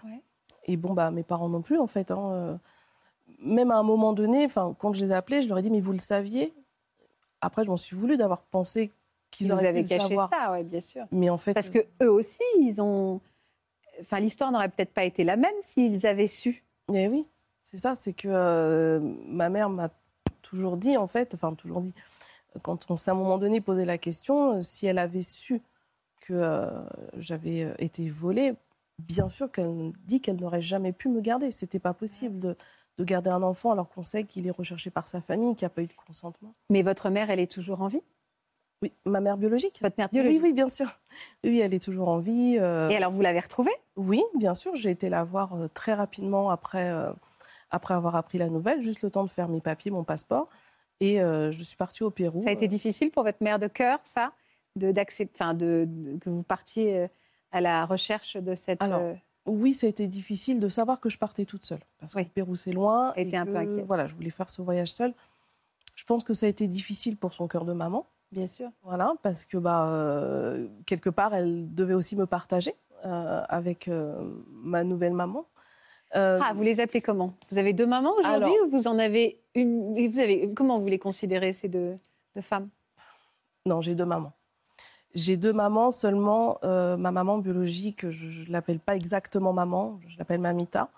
[0.66, 2.12] Et bon, bah, mes parents non plus en fait.
[2.12, 2.60] Hein,
[3.40, 4.48] même à un moment donné,
[4.78, 6.54] quand je les ai appelés, je leur ai dit, mais vous le saviez?
[7.42, 8.94] Après, je m'en suis voulu d'avoir pensé
[9.32, 11.06] qu'ils auraient vous avez caché ça, oui, bien sûr.
[11.12, 13.22] Mais en fait, parce que eux aussi, ils ont.
[14.02, 16.64] Enfin, l'histoire n'aurait peut-être pas été la même s'ils avaient su.
[16.94, 17.28] Eh oui,
[17.64, 17.96] c'est ça.
[17.96, 19.90] C'est que euh, ma mère m'a
[20.42, 21.94] toujours dit, en fait, enfin toujours dit,
[22.62, 25.62] quand on s'est à un moment donné posé la question, euh, si elle avait su
[26.22, 26.84] que euh,
[27.18, 28.54] j'avais été volée,
[29.00, 31.52] bien sûr qu'elle dit qu'elle n'aurait jamais pu me garder.
[31.52, 32.58] C'était pas possible de,
[32.98, 35.72] de garder un enfant alors qu'on sait qu'il est recherché par sa famille, qu'il n'y
[35.72, 36.54] a pas eu de consentement.
[36.70, 38.02] Mais votre mère, elle est toujours en vie?
[38.86, 39.80] Oui, ma mère biologique.
[39.82, 40.88] Votre mère biologique Oui, oui, bien sûr.
[41.44, 42.58] Oui, elle est toujours en vie.
[42.60, 42.90] Euh.
[42.90, 43.72] Et alors, vous l'avez retrouvée?
[43.96, 44.76] Oui, bien sûr.
[44.76, 47.12] J'ai été la voir euh, très rapidement après, euh,
[47.72, 50.50] après avoir appris la nouvelle, juste le temps de faire mes papiers, mon passeport.
[51.02, 52.42] Et je suis partie au Pérou.
[52.42, 54.32] Ça a été difficile pour votre mère de cœur, ça?
[54.78, 54.94] De,
[55.34, 55.88] enfin, de,
[56.22, 57.08] que vous partiez
[57.52, 58.82] à la recherche de cette.
[58.82, 59.02] Alors,
[59.46, 61.82] Oui, ça a été difficile de savoir que je partais toute seule.
[62.00, 62.24] Parce Oui.
[62.24, 63.12] que le Pérou, c'est loin.
[63.18, 63.86] Elle était et un peu inquiète.
[63.86, 65.14] Voilà, je voulais faire ce voyage seule.
[65.96, 68.06] Je pense que ça a été difficile pour son cœur de maman.
[68.36, 68.70] Bien sûr.
[68.84, 72.76] Voilà, parce que bah, euh, quelque part, elle devait aussi me partager
[73.06, 74.14] euh, avec euh,
[74.50, 75.46] ma nouvelle maman.
[76.12, 77.34] Ah, vous les appelez comment?
[77.50, 81.00] Vous avez deux mamans aujourd'hui ou vous en avez une vous avez, Comment vous les
[81.00, 81.98] considérez, ces deux,
[82.36, 82.70] deux femmes?
[83.66, 84.32] Non, j'ai deux mamans.
[85.14, 86.60] J'ai deux mamans seulement.
[86.64, 90.90] ma maman biologique, je ne l'appelle pas exactement maman, je l'appelle mamita.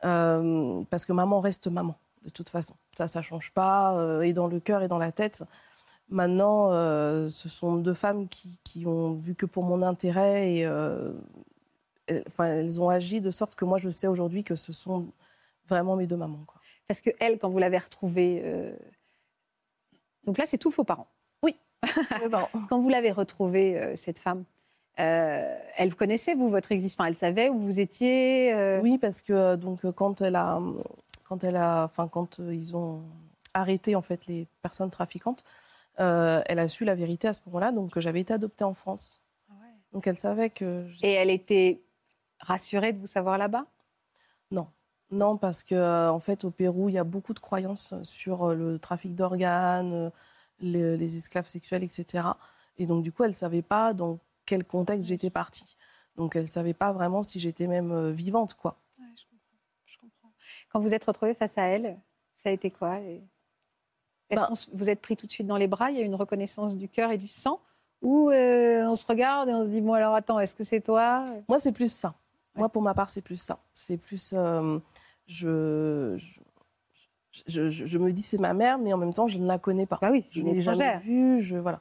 [0.00, 1.94] Parce que maman reste maman,
[2.24, 2.74] de toute façon.
[2.96, 5.44] Ça, ça ne change pas, et dans le cœur et dans la tête.
[6.08, 10.66] Maintenant, euh, ce sont deux femmes qui, qui ont vu que pour mon intérêt et
[10.66, 11.12] euh,
[12.06, 15.06] elles, enfin, elles ont agi de sorte que moi, je sais aujourd'hui que ce sont
[15.66, 16.44] vraiment mes deux mamans.
[16.46, 16.60] Quoi.
[16.86, 18.76] Parce que elle, quand vous l'avez retrouvée, euh,
[20.24, 21.08] donc là, c'est tous vos parents.
[21.42, 21.54] Mes
[22.30, 22.48] parents.
[22.68, 24.44] Quand vous l'avez retrouvée, euh, cette femme,
[24.98, 28.52] euh, elle connaissait vous votre existence, elle savait où vous étiez.
[28.54, 30.60] euh, Oui, parce que euh, donc euh, quand elle a,
[31.28, 33.02] quand elle a, enfin quand euh, ils ont
[33.54, 35.44] arrêté en fait les personnes trafiquantes,
[36.00, 37.72] euh, elle a su la vérité à ce moment-là.
[37.72, 39.22] Donc euh, j'avais été adoptée en France.
[39.92, 41.82] Donc elle savait que Et elle était
[42.40, 43.66] rassurée de vous savoir là-bas?
[44.50, 44.68] non,
[45.10, 48.54] non parce que euh, en fait au Pérou il y a beaucoup de croyances sur
[48.54, 50.12] le trafic d'organes,
[50.60, 52.28] les, les esclaves sexuels, etc.
[52.78, 55.76] Et donc du coup elle savait pas dans quel contexte j'étais partie.
[56.16, 58.78] Donc elle savait pas vraiment si j'étais même vivante quoi.
[59.86, 60.32] Je comprends.
[60.68, 61.98] Quand vous êtes retrouvée face à elle,
[62.34, 63.00] ça a été quoi
[64.30, 66.04] Est-ce Ben- qu'on vous êtes pris tout de suite dans les bras Il y a
[66.04, 67.60] une reconnaissance du cœur et du sang
[68.02, 70.80] Ou euh, on se regarde et on se dit, bon alors attends, est-ce que c'est
[70.80, 71.24] toi?
[71.48, 72.14] Moi, c'est plus ça.
[72.54, 73.58] Moi, pour ma part, c'est plus ça.
[73.72, 74.32] C'est plus.
[74.36, 74.78] euh,
[75.26, 76.16] je,
[77.46, 79.58] je, je, je me dis c'est ma mère, mais en même temps, je ne la
[79.58, 79.98] connais pas.
[80.00, 81.40] Bah oui, je ne l'ai jamais vue.
[81.42, 81.80] Je, voilà.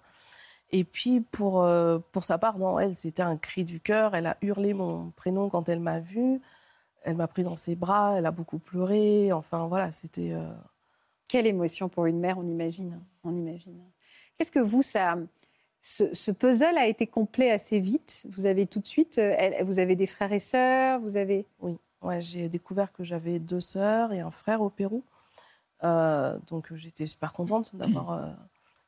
[0.72, 4.16] Et puis, pour, euh, pour sa part, non, elle, c'était un cri du cœur.
[4.16, 6.42] Elle a hurlé mon prénom quand elle m'a vue.
[7.04, 8.16] Elle m'a pris dans ses bras.
[8.18, 9.32] Elle a beaucoup pleuré.
[9.32, 10.32] Enfin, voilà, c'était.
[10.34, 10.50] euh,
[11.28, 13.00] Quelle émotion pour une mère, on imagine.
[13.24, 13.82] On imagine.
[14.38, 15.18] Qu'est-ce que vous, ça,
[15.82, 18.28] ce, ce puzzle a été complet assez vite?
[18.30, 21.46] Vous avez tout de suite, euh, vous avez des frères et sœurs, vous avez.
[21.60, 25.04] Oui, ouais, j'ai découvert que j'avais deux sœurs et un frère au Pérou.
[25.84, 28.32] Euh, donc j'étais super contente d'avoir euh,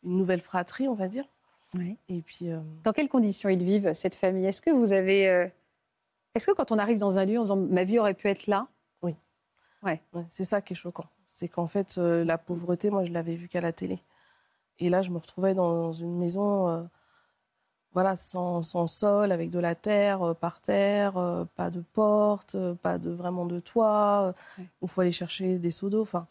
[0.03, 1.25] une nouvelle fratrie, on va dire.
[2.07, 4.45] Et puis, euh, Dans quelles conditions ils vivent cette famille?
[4.45, 5.49] Est-ce que vous avez,
[6.33, 8.47] est-ce que quand on arrive dans un lieu, en disant ma vie aurait pu être
[8.47, 8.76] là Oui.
[9.83, 10.01] Ouais.
[10.13, 11.05] ouais, c'est ça qui est choquant.
[11.25, 13.99] C'est qu'en fait, euh, la pauvreté, moi, je l'avais vue qu'à la télé.
[14.79, 16.83] Et là, je me retrouvais dans une maison, euh,
[17.93, 21.13] voilà, sans, sans sol, avec de la terre euh, par terre,
[21.55, 24.33] pas de porte, pas de vraiment de toit,
[24.81, 26.01] où il faut aller chercher des seaux d'eau.
[26.01, 26.27] Enfin,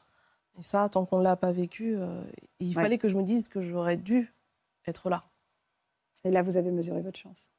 [0.59, 1.97] et ça, tant qu'on ne l'a pas vécu,
[2.61, 2.83] il Ouais.
[2.83, 4.33] fallait que je me dise que j'aurais dû
[4.87, 5.25] être là.
[6.25, 7.53] Et là, vous avez mesuré votre chance.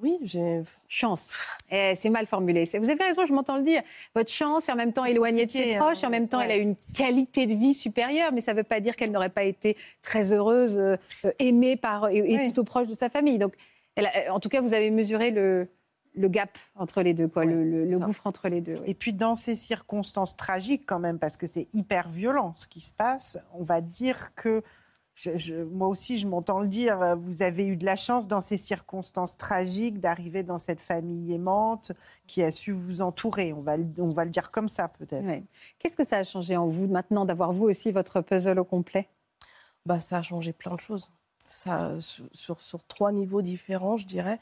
[0.00, 0.62] Oui, j'ai.
[0.86, 1.32] Chance.
[1.70, 2.64] Eh, c'est mal formulé.
[2.78, 3.82] Vous avez raison, je m'entends le dire.
[4.14, 6.12] Votre chance est en même temps éloignée de ses proches, et en hein.
[6.12, 8.94] même temps, elle a une qualité de vie supérieure, mais ça ne veut pas dire
[8.96, 12.38] qu'elle n'aurait pas été très heureuse, euh, euh, aimée par, et, et Oui.
[12.44, 13.38] plutôt proche de sa famille.
[13.38, 13.54] Donc,
[13.96, 15.68] elle a- en tout cas, vous avez mesuré le,
[16.14, 18.74] le gap entre les deux, quoi, le, gouffre entre les deux.
[18.74, 18.84] oui.
[18.86, 22.80] Et puis dans ces circonstances tragiques quand même, parce que c'est hyper violent ce qui
[22.80, 24.62] se passe, on va dire que,
[25.18, 28.28] je- je- moi aussi je m'entends le dire, euh, vous avez eu de la chance
[28.28, 31.90] dans ces circonstances tragiques d'arriver dans cette famille aimante
[32.28, 35.24] qui a su vous entourer, on va, le- on va le dire comme ça peut-être.
[35.24, 35.42] Ouais.
[35.78, 39.08] Qu'est-ce que ça a changé en vous maintenant d'avoir vous aussi votre puzzle au complet?
[39.86, 41.10] Bah, ça a changé plein de choses.
[41.46, 44.38] Ça, sur, sur, sur trois niveaux différents, je dirais.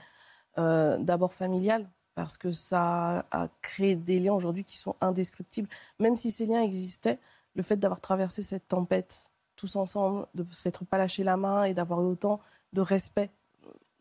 [0.59, 5.69] Euh, D'abord familial, parce que ça a créé des liens aujourd'hui qui sont indescriptibles.
[6.01, 7.19] Même si ces liens existaient,
[7.55, 11.75] le fait d'avoir traversé cette tempête tous ensemble, de s'être pas lâché la main et
[11.75, 12.41] d'avoir eu autant
[12.73, 13.31] de respect,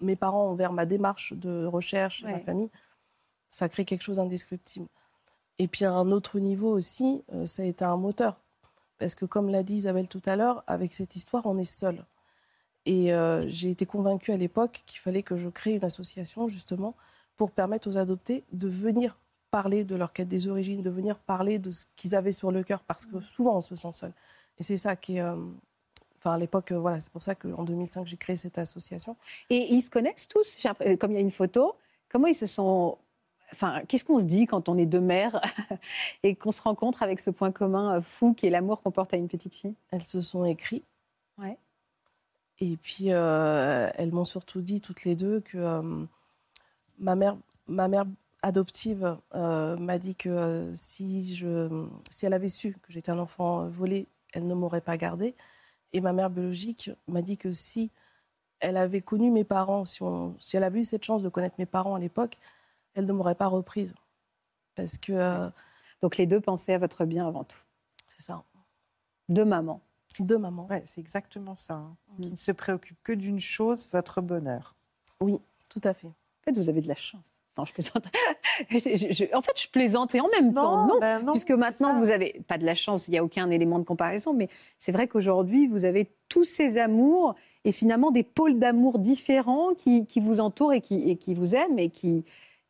[0.01, 2.39] mes parents envers ma démarche de recherche, et ma Ouais.
[2.43, 2.70] famille,
[3.49, 4.88] ça crée quelque chose d'indescriptible.
[5.58, 8.41] Et puis à un autre niveau aussi, euh, ça a été un moteur.
[8.97, 12.06] Parce que comme l'a dit Isabelle tout à l'heure, avec cette histoire, on est seul.
[12.86, 16.95] Et euh, j'ai été convaincue à l'époque qu'il fallait que je crée une association justement
[17.36, 19.18] pour permettre aux adoptés de venir
[19.51, 22.64] parler de leur quête des origines, de venir parler de ce qu'ils avaient sur le
[22.64, 24.12] cœur, parce que souvent on se sent seul.
[24.60, 25.22] Et c'est ça qui est...
[25.22, 25.36] euh,
[26.18, 29.16] Enfin, à l'époque, euh, voilà, c'est pour ça qu'en 2005, j'ai créé cette association.
[29.51, 31.76] Et ils se connaissent tous euh, Comme il y a une photo,
[32.10, 32.97] comment ils se sont.
[33.51, 35.39] Enfin, qu'est-ce qu'on se dit quand on est deux mères
[36.24, 39.18] et qu'on se rencontre avec ce point commun fou qui est l'amour qu'on porte à
[39.18, 39.76] une petite fille?
[39.91, 40.84] Elles se sont écrites.
[41.38, 41.58] Ouais.
[42.60, 46.08] Et puis, euh, elles m'ont surtout dit toutes les deux que
[46.97, 47.38] ma, mère,
[47.68, 48.06] ma mère
[48.41, 53.20] adoptive euh, m'a dit que euh, si, je, si elle avait su que j'étais un
[53.20, 55.33] enfant volé, elle ne m'aurait pas gardé.
[55.93, 57.89] Et ma mère biologique m'a dit que si
[58.59, 60.03] elle avait connu mes parents, si,
[60.53, 62.38] elle avait eu cette chance de connaître mes parents à l'époque,
[62.93, 63.95] elle ne m'aurait pas reprise.
[64.75, 65.13] Parce que.
[65.13, 65.49] Euh,
[66.01, 67.63] Donc les deux pensaient à votre bien avant tout.
[68.07, 68.43] C'est ça.
[69.29, 69.81] De maman.
[70.19, 70.67] De maman.
[70.67, 71.75] Ouais, c'est exactement ça.
[71.75, 71.95] Hein.
[72.17, 72.21] Mm.
[72.21, 74.75] Qui ne se préoccupe que d'une chose, votre bonheur.
[75.21, 76.11] Oui, tout à fait.
[76.48, 77.43] En fait, vous avez de la chance.
[77.58, 78.06] Non, je plaisante.
[79.34, 82.58] en fait, je plaisante et en même temps, non, ben puisque maintenant, vous avez pas
[82.58, 85.86] de la chance, il n'y a aucun élément de comparaison, mais c'est vrai qu'aujourd'hui, vous
[85.86, 87.34] avez tous ces amours
[87.64, 91.80] et finalement des pôles d'amour différents qui, vous entourent et qui, et qui vous aiment
[91.80, 92.26] et qui,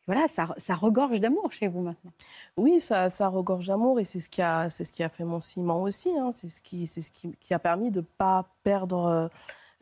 [0.06, 2.12] voilà, ça, ça regorge d'amour chez vous maintenant.
[2.56, 5.24] Oui, ça, ça regorge d'amour et c'est ce qui a, c'est ce qui a fait
[5.24, 6.16] mon ciment aussi.
[6.16, 6.30] Hein.
[6.32, 9.28] C'est ce qui, c'est ce qui, qui, a permis de pas perdre euh,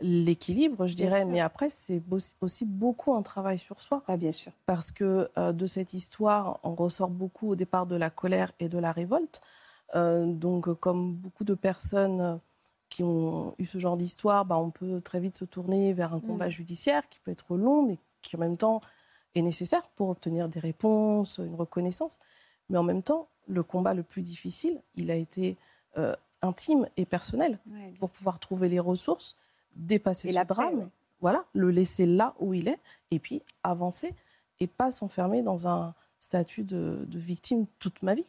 [0.00, 1.24] l'équilibre, je dirais.
[1.24, 2.02] Mais après, c'est
[2.40, 4.02] aussi beaucoup un travail sur soi.
[4.08, 4.52] Ah, bien sûr.
[4.66, 8.68] Parce que euh, de cette histoire, on ressort beaucoup au départ de la colère et
[8.68, 9.42] de la révolte.
[9.94, 12.40] Euh, donc, comme beaucoup de personnes
[12.88, 16.20] qui ont eu ce genre d'histoire, bah, on peut très vite se tourner vers un
[16.20, 16.52] combat mm.
[16.52, 18.80] judiciaire qui peut être long, mais qui en même temps
[19.34, 22.18] est nécessaire pour obtenir des réponses, une reconnaissance.
[22.68, 25.56] Mais en même temps, le combat le plus difficile, il a été
[25.98, 27.58] euh, intime et personnel
[27.98, 29.36] pour pouvoir trouver les ressources,
[29.76, 32.78] dépasser ce drame, voilà, le laisser là où il est,
[33.10, 34.14] et puis avancer
[34.60, 38.26] et pas s'enfermer dans un statut de victime toute ma vie.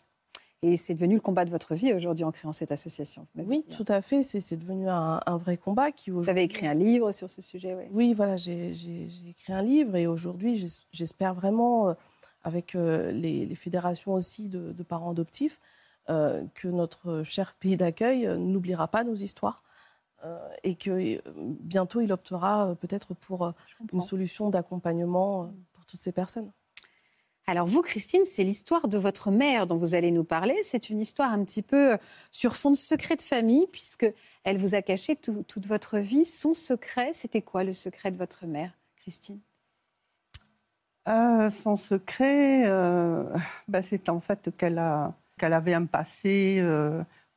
[0.67, 3.27] Et c'est devenu le combat de votre vie aujourd'hui en créant cette association.
[3.35, 4.23] Oui, tout à fait.
[4.23, 5.91] C'est devenu un, vrai combat.
[5.91, 8.71] Qui Vous avez écrit un livre sur ce sujet Oui, oui voilà, j'ai
[9.29, 11.93] écrit un livre et aujourd'hui, j'espère vraiment, euh,
[12.43, 15.59] avec euh, les, fédérations aussi de, parents adoptifs,
[16.09, 19.61] euh, que notre cher pays d'accueil n'oubliera pas nos histoires
[20.63, 21.21] et que
[21.61, 23.53] bientôt il optera peut-être pour
[23.93, 26.51] une solution d'accompagnement pour toutes ces personnes.
[27.47, 30.57] Alors vous, Christine, c'est l'histoire de votre mère dont vous allez nous parler.
[30.63, 31.97] C'est une histoire un petit peu euh,
[32.32, 34.07] sur fond de secret de famille, puisque
[34.43, 36.26] elle vous a caché toute votre vie.
[36.26, 39.39] Son secret, c'était quoi le secret de votre mère, Christine?
[41.07, 43.23] Euh, Son secret, euh,
[43.67, 46.59] bah, c'est en fait qu'elle avait un passé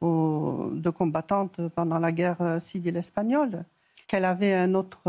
[0.01, 3.65] de combattante pendant la guerre civile espagnole,
[4.07, 5.09] qu'elle avait un autre,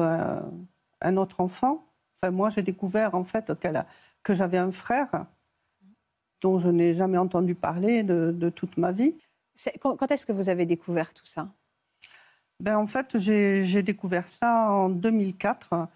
[1.01, 1.85] un autre enfant.
[2.15, 3.85] Enfin, moi, j'ai découvert en fait qu'elle
[4.23, 5.25] que j'avais un frère
[6.41, 9.15] dont je n'ai jamais entendu parler de, toute ma vie.
[9.81, 11.49] Quand est-ce que vous avez découvert tout ça?
[12.59, 15.87] Ben, En fait, j'ai découvert ça en 2004.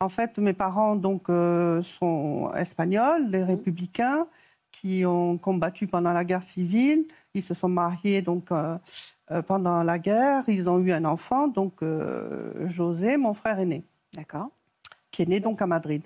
[0.00, 4.26] En fait, mes parents donc, euh, sont espagnols, des républicains
[4.80, 7.06] qui ont combattu pendant la guerre civile.
[7.34, 8.76] Ils se sont mariés donc, euh,
[9.30, 10.44] euh, pendant la guerre.
[10.48, 11.82] Ils ont eu un enfant, donc
[12.66, 13.82] José, mon frère aîné.
[14.14, 14.50] D'accord.
[15.10, 16.02] Qui est né donc à Madrid.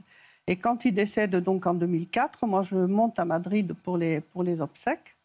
[0.46, 4.42] Et quand il décède donc en 2004, moi je monte à Madrid pour les, pour
[4.42, 5.16] les obsèques.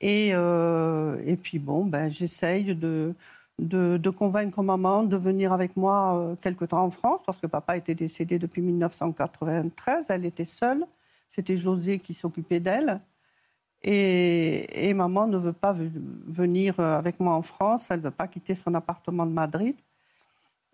[0.00, 3.14] Et, euh, et puis bon, ben, j'essaye de,
[3.58, 7.76] de, convaincre maman de venir avec moi euh, quelque temps en France, parce que papa
[7.76, 10.84] était décédé depuis 1993, elle était seule.
[11.28, 13.00] C'était José qui s'occupait d'elle.
[13.82, 18.10] Et, et, maman ne veut pas venir euh, avec moi en France, elle ne veut
[18.10, 19.76] pas quitter son appartement de Madrid.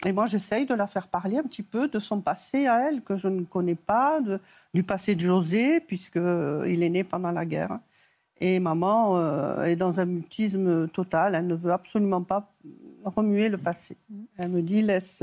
[0.05, 3.03] Et moi, j'essaye de la faire parler un petit peu de son passé à elle,
[3.03, 4.21] que je ne connais pas,
[4.75, 7.79] du passé de José, puisqu'il euh, est né pendant la guerre.
[8.41, 11.37] Et maman euh, est dans un mutisme total.
[11.37, 12.51] Elle ne veut absolument pas
[13.05, 13.97] remuer le passé.
[14.37, 15.23] Elle me dit laisse,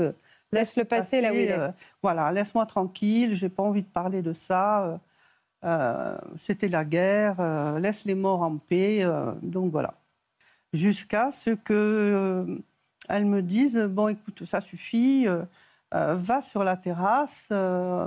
[0.52, 1.58] laisse, le passé là où il est.
[1.58, 1.68] Euh,
[2.02, 3.34] voilà, laisse-moi tranquille.
[3.34, 4.98] J'ai pas envie de parler de ça.
[6.36, 7.78] C'était la guerre.
[7.78, 9.06] laisse les morts en paix.
[9.42, 9.94] donc voilà.
[10.72, 12.62] Jusqu'à ce que
[13.10, 15.42] elles me disent bon, écoute, ça suffit, euh,
[15.94, 17.48] euh, va sur la terrasse.
[17.50, 18.06] Euh,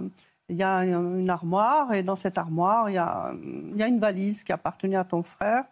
[0.49, 4.51] il y a une armoire et dans cette armoire, il y a, une valise qui
[4.51, 5.63] appartenait à ton frère.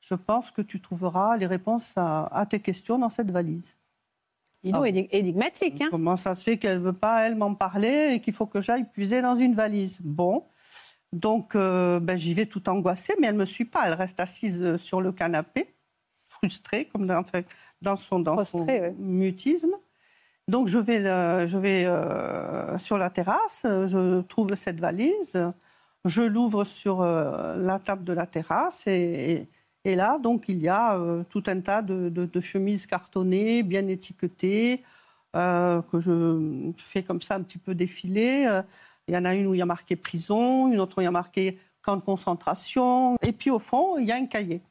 [0.00, 3.76] Je pense que tu trouveras les réponses à, tes questions dans cette valise.
[4.62, 5.80] Dis donc, énigmatique.
[5.80, 8.46] Hein comment ça se fait qu'elle ne veut pas, elle, m'en parler et qu'il faut
[8.46, 10.00] que j'aille puiser dans une valise?
[10.02, 10.44] Bon.
[11.12, 13.84] Donc, ben, j'y vais tout angoissée, mais elle ne me suit pas.
[13.86, 15.74] Elle reste assise sur le canapé
[16.28, 17.22] frustrée, comme dans,
[17.82, 18.66] dans son, dans son
[18.98, 19.74] mutisme.
[20.48, 21.02] Donc je vais,
[21.48, 25.36] je vais euh, sur la terrasse, je trouve cette valise,
[26.04, 29.48] je l'ouvre sur euh, la table de la terrasse et,
[29.84, 33.86] et, là, donc, il y a euh, tout un tas de, de, chemises cartonnées, bien
[33.86, 34.82] étiquetées,
[35.32, 38.62] que je fais comme ça un petit peu défiler.
[39.08, 41.04] Il y en a une où il y a marqué prison, une autre où il
[41.04, 43.16] y a marqué camp de concentration.
[43.22, 44.62] Et puis au fond, il y a un cahier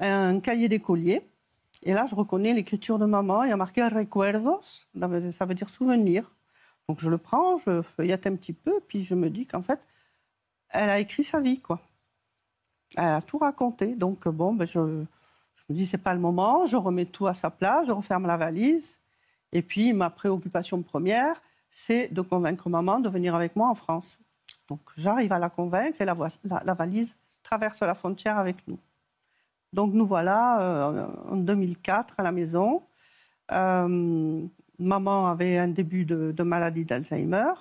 [0.00, 1.22] un cahier d'écolier.
[1.82, 3.44] Et là, je reconnais l'écriture de maman.
[3.44, 4.60] Il y a marqué recuerdos,
[5.30, 6.34] ça veut dire souvenir.
[6.88, 9.80] Donc je le prends, je feuillette un petit peu, puis je me dis qu'en fait,
[10.70, 11.80] elle a écrit sa vie, quoi.
[12.96, 13.94] Elle a tout raconté.
[13.94, 15.04] Donc bon, ben je,
[15.54, 16.66] je me dis c'est pas le moment.
[16.66, 18.98] Je remets tout à sa place, je referme la valise.
[19.52, 21.40] Et puis, ma préoccupation première,
[21.70, 24.20] c'est de convaincre maman de venir avec moi en France.
[24.68, 26.16] Donc, j'arrive à la convaincre et la,
[26.64, 28.78] la, valise traverse la frontière avec nous.
[29.72, 32.82] Donc, nous voilà euh, en 2004 à la maison.
[33.50, 34.46] Euh,
[34.78, 37.52] maman avait un début de, de maladie d'Alzheimer.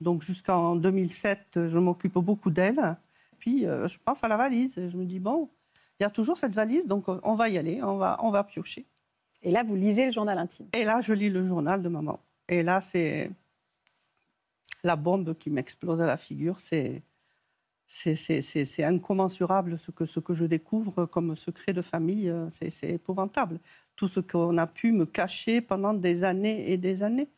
[0.00, 2.96] Donc, jusqu'en 2007, je m'occupe beaucoup d'elle.
[3.38, 4.74] Puis, euh, je pense à la valise.
[4.88, 5.48] Je me dis, bon,
[6.00, 8.42] il y a toujours cette valise, donc on va y aller, on va, on va
[8.42, 8.86] piocher.
[9.42, 10.66] Et là, vous lisez le journal intime.
[10.72, 12.18] Et là, je lis le journal de maman.
[12.52, 13.30] Et là, c'est
[14.84, 16.60] la bombe qui m'explose à la figure.
[16.60, 17.02] C'est
[17.88, 22.32] c'est incommensurable ce que, je découvre comme secret de famille.
[22.50, 23.58] C'est épouvantable.
[23.96, 27.28] Tout ce qu'on a pu me cacher pendant des années et des années.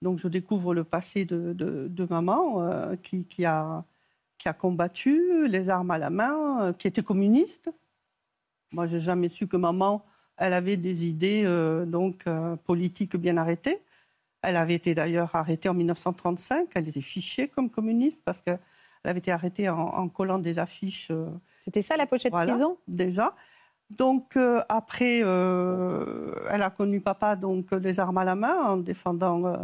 [0.00, 3.84] Donc je découvre le passé de, maman euh, qui, a,
[4.58, 7.70] combattu les armes à la main, euh, qui était communiste.
[8.72, 10.02] Moi, j'ai jamais su que maman
[10.36, 12.24] elle avait des idées euh, donc
[12.64, 13.80] politiques bien arrêtées.
[14.42, 16.68] Elle avait été d'ailleurs arrêtée en 1935.
[16.74, 18.58] Elle était fichée comme communiste parce qu'elle
[19.04, 21.10] avait été arrêtée en, collant des affiches.
[21.10, 21.28] Euh,
[21.60, 22.78] C'était ça la pochette de prison?
[22.88, 23.34] Déjà.
[23.90, 24.38] Donc
[24.70, 29.54] après, elle a connu papa donc les armes à la main en défendant,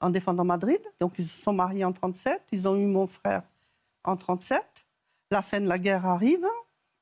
[0.00, 0.78] en défendant Madrid.
[1.00, 2.40] Donc ils se sont mariés en 37.
[2.52, 3.42] Ils ont eu mon frère
[4.04, 4.62] en 37.
[5.32, 6.46] La fin de la guerre arrive,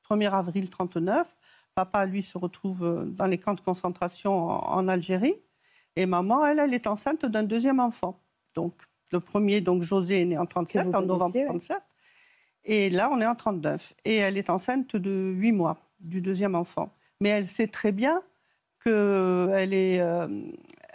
[0.09, 1.35] 1er avril 39.
[1.75, 5.35] Papa, lui, se retrouve euh, dans les camps de concentration en, Algérie.
[5.95, 8.19] Et maman, elle, elle est enceinte d'un deuxième enfant.
[8.55, 8.73] Donc,
[9.11, 11.77] le premier, donc José, est né en 37, en novembre 37.
[12.63, 13.93] Et là, on est en 39.
[14.05, 16.93] Et elle est enceinte de 8 mois du deuxième enfant.
[17.19, 18.21] Mais elle sait très bien
[18.83, 20.27] qu'elle euh,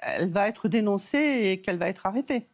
[0.03, 2.47] elle va être dénoncée et qu'elle va être arrêtée.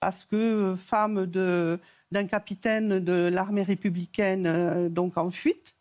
[0.00, 5.76] Parce que femme d'un capitaine de l'armée républicaine, euh, donc en fuite,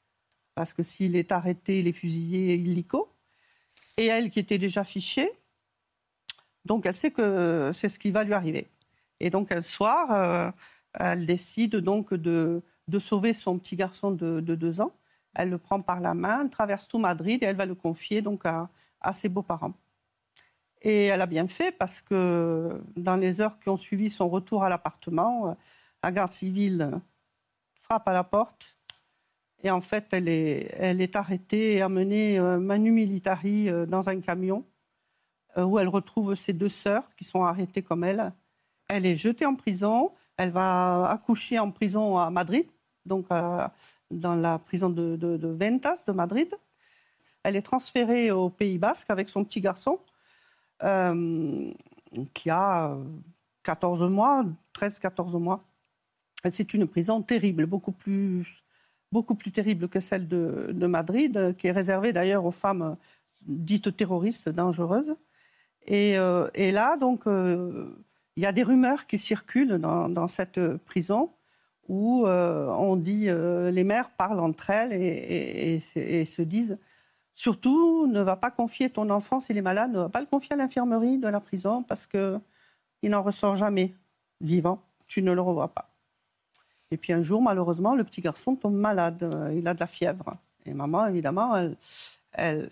[0.56, 3.12] parce que s'il est arrêté, il est fusillé illico.
[3.98, 5.32] Et elle qui était déjà fichée,
[6.66, 8.68] donc elle sait que c'est ce qui va lui arriver.
[9.20, 10.52] Et donc un soir, euh,
[10.94, 12.62] elle décide donc de,
[13.00, 14.94] sauver son petit garçon de, deux ans.
[15.36, 18.46] Elle le prend par la main, traverse tout Madrid et elle va le confier donc
[18.46, 18.70] à,
[19.14, 19.74] ses beaux-parents.
[20.82, 24.64] Et elle a bien fait parce que dans les heures qui ont suivi son retour
[24.64, 25.56] à l'appartement,
[26.04, 26.92] la garde civile
[27.76, 28.76] frappe à la porte
[29.64, 34.10] et en fait, elle est, elle est arrêtée et amenée euh, manu militari euh, dans
[34.10, 34.71] un camion euh,
[35.58, 38.32] où elle retrouve ses deux sœurs qui sont arrêtées comme elle.
[38.88, 40.12] Elle est jetée en prison.
[40.38, 42.66] Elle va accoucher en prison à Madrid,
[43.06, 46.54] donc dans la prison de, Ventas de Madrid.
[47.44, 50.00] Elle est transférée au Pays Basque avec son petit garçon
[52.34, 52.98] qui a
[53.64, 55.64] 14 mois, 13-14 mois.
[56.50, 58.64] C'est une prison terrible, beaucoup plus
[59.12, 62.96] beaucoup plus terrible que celle de, Madrid, qui est réservée d'ailleurs aux femmes
[63.42, 65.16] dites terroristes dangereuses.
[65.88, 67.96] Et, euh, là, donc, euh,
[68.36, 71.32] il y a des rumeurs qui circulent dans, cette prison
[71.88, 76.78] où euh, on dit, les mères parlent entre elles et, se disent,
[77.34, 80.54] surtout, ne va pas confier ton enfant s'il est malade, ne va pas le confier
[80.54, 82.40] à l'infirmerie de la prison parce qu'il
[83.04, 83.94] n'en ressort jamais
[84.40, 85.90] vivant, tu ne le revois pas.
[86.92, 89.30] Et puis un jour, malheureusement, le petit garçon tombe malade.
[89.54, 90.38] Il a de la fièvre.
[90.66, 91.78] Et maman, évidemment, elle,
[92.34, 92.70] elle,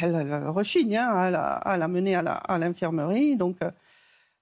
[0.00, 3.36] elle, rechigne hein, à, l'amener à l'infirmerie.
[3.36, 3.70] Donc, euh,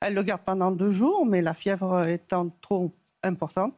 [0.00, 2.92] elle le garde pendant deux jours, mais la fièvre étant trop
[3.22, 3.74] importante,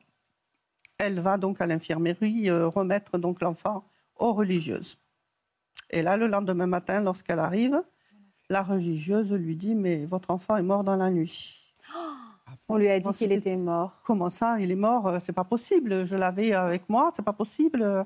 [0.99, 3.85] elle va donc à l'infirmerie euh, remettre donc l'enfant
[4.17, 4.99] aux religieuses.
[5.91, 7.83] Et là, le lendemain matin, lorsqu'elle arrive,
[8.51, 11.73] la religieuse lui dit Mais votre enfant est mort dans la nuit.
[12.69, 14.03] On lui a dit qu'il était mort.
[14.05, 15.07] Comment ça Il est mort?
[15.07, 16.05] Euh, C'est pas possible.
[16.05, 17.11] Je l'avais avec moi.
[17.15, 18.05] C'est pas possible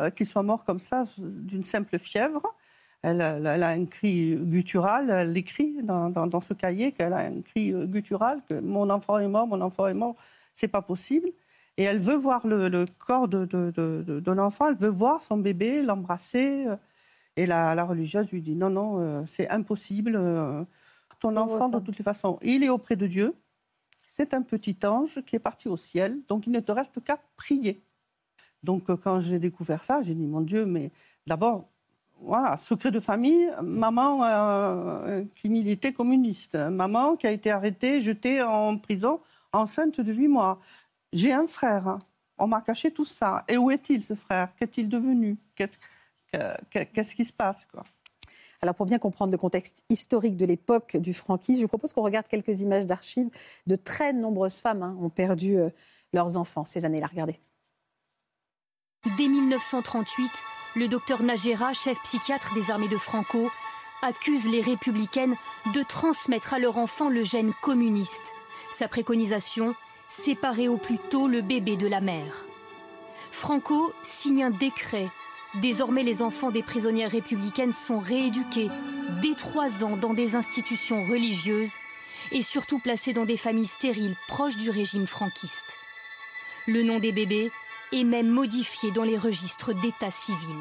[0.00, 2.42] euh, qu'il soit mort comme ça d'une simple fièvre.
[3.02, 5.10] Elle, a un cri guttural.
[5.10, 9.28] Elle écrit dans, ce cahier qu'elle a un cri euh, guttural que mon enfant est
[9.28, 10.14] mort, mon enfant est mort.
[10.52, 11.28] C'est pas possible.
[11.76, 14.68] Et elle veut voir le, corps de, de, l'enfant.
[14.68, 16.66] Elle veut voir son bébé, l'embrasser.
[17.36, 20.16] Et la, la, religieuse lui dit non, non, c'est impossible.
[21.18, 23.34] Ton enfant, de toutes les façons, il est auprès de Dieu
[24.16, 27.18] c'est un petit ange qui est parti au ciel, donc il ne te reste qu'à
[27.36, 27.82] prier.
[28.64, 30.90] Donc euh, quand j'ai découvert ça, j'ai dit, mon Dieu, mais
[31.26, 31.68] d'abord,
[32.20, 38.42] voilà, secret de famille, maman euh, qui militait communiste, maman qui a été arrêtée, jetée
[38.42, 39.20] en prison,
[39.52, 40.58] enceinte de huit mois.
[41.12, 41.98] J'ai un frère,
[42.38, 43.44] on m'a caché tout ça.
[43.46, 44.48] Et où est-il ce frère?
[44.56, 45.36] Qu'est-il devenu?
[45.54, 47.84] Qu'est-ce qui se passe quoi?
[48.62, 52.02] Alors pour bien comprendre le contexte historique de l'époque du franquisme, je vous propose qu'on
[52.02, 53.28] regarde quelques images d'archives
[53.66, 55.68] de très nombreuses femmes hein, ont perdu euh,
[56.14, 57.08] leurs enfants ces années-là.
[57.08, 57.38] Regardez.
[59.04, 60.30] Dès 1938,
[60.76, 63.50] le docteur Nagera, chef psychiatre des armées de Franco,
[64.00, 65.36] accuse les républicaines
[65.74, 68.32] de transmettre à leur enfant le gène communiste.
[68.70, 69.74] Sa préconisation
[70.08, 72.46] séparer au plus tôt le bébé de la mère.
[73.30, 75.08] Franco signe un décret.
[75.56, 78.70] Désormais, les enfants des prisonnières républicaines sont rééduqués
[79.20, 81.72] dès trois ans dans des institutions religieuses
[82.32, 85.78] et surtout placés dans des familles stériles proches du régime franquiste.
[86.66, 87.52] Le nom des bébés
[87.94, 90.56] est même modifié dans les registres d'état civil.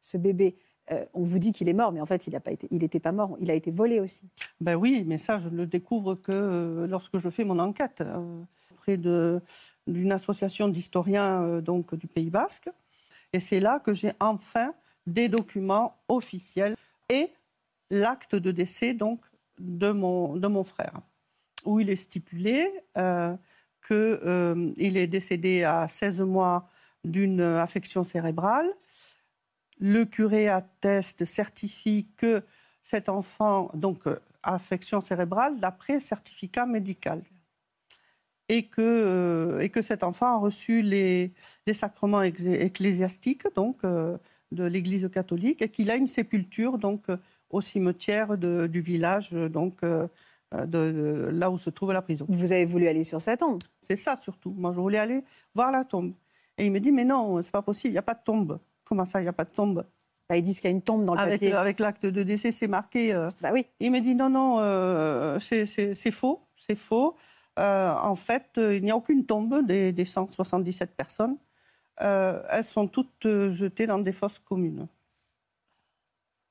[0.00, 0.56] Ce bébé,
[0.90, 2.28] euh, on vous dit qu'il est mort, mais en fait,
[2.70, 3.36] il n'était pas mort.
[3.40, 4.28] Il a été volé aussi.
[4.60, 8.00] Ben oui, mais ça, je ne le découvre que euh, lorsque je fais mon enquête
[8.00, 8.42] euh,
[8.72, 12.70] auprès d'une association d'historiens donc du Pays Basque.
[13.32, 14.72] Et c'est là que j'ai enfin
[15.06, 16.74] des documents officiels
[17.10, 17.30] et
[17.90, 19.20] l'acte de décès donc
[19.58, 21.00] de mon, de mon frère,
[21.64, 22.70] où il est stipulé
[23.88, 26.68] qu'il est décédé à 16 mois
[27.04, 28.68] d'une affection cérébrale
[29.80, 32.42] le curé atteste, certifie que
[32.82, 37.22] cet enfant, donc euh, affection cérébrale, d'après certificat médical.
[38.48, 41.32] Et que, euh, et que cet enfant a reçu les,
[41.72, 44.16] sacrements ecclésiastiques donc, euh,
[44.52, 47.04] de l'Église catholique et qu'il a une sépulture donc,
[47.50, 49.80] au cimetière du village, donc,
[50.52, 52.26] de, là où se trouve la prison.
[52.28, 54.54] Vous avez voulu aller sur sa tombe C'est ça surtout.
[54.56, 55.22] Moi, je voulais aller
[55.54, 56.12] voir la tombe.
[56.56, 58.58] Et il me dit, mais non, c'est pas possible, il n'y a pas de tombe.
[58.84, 59.84] Comment ça, il n'y a pas de tombe?
[60.28, 61.52] Bah, Ils disent qu'il y a une tombe dans le avec, papier.
[61.52, 63.14] Avec l'acte de décès, c'est marqué.
[63.14, 63.30] Euh.
[63.40, 63.66] Bah oui.
[63.80, 67.16] Il me dit non, non, euh, c'est faux, c'est faux.
[67.58, 71.36] Euh, en fait, il n'y a aucune tombe des, des 177 personnes.
[71.98, 74.86] elles sont toutes jetées dans des fosses communes.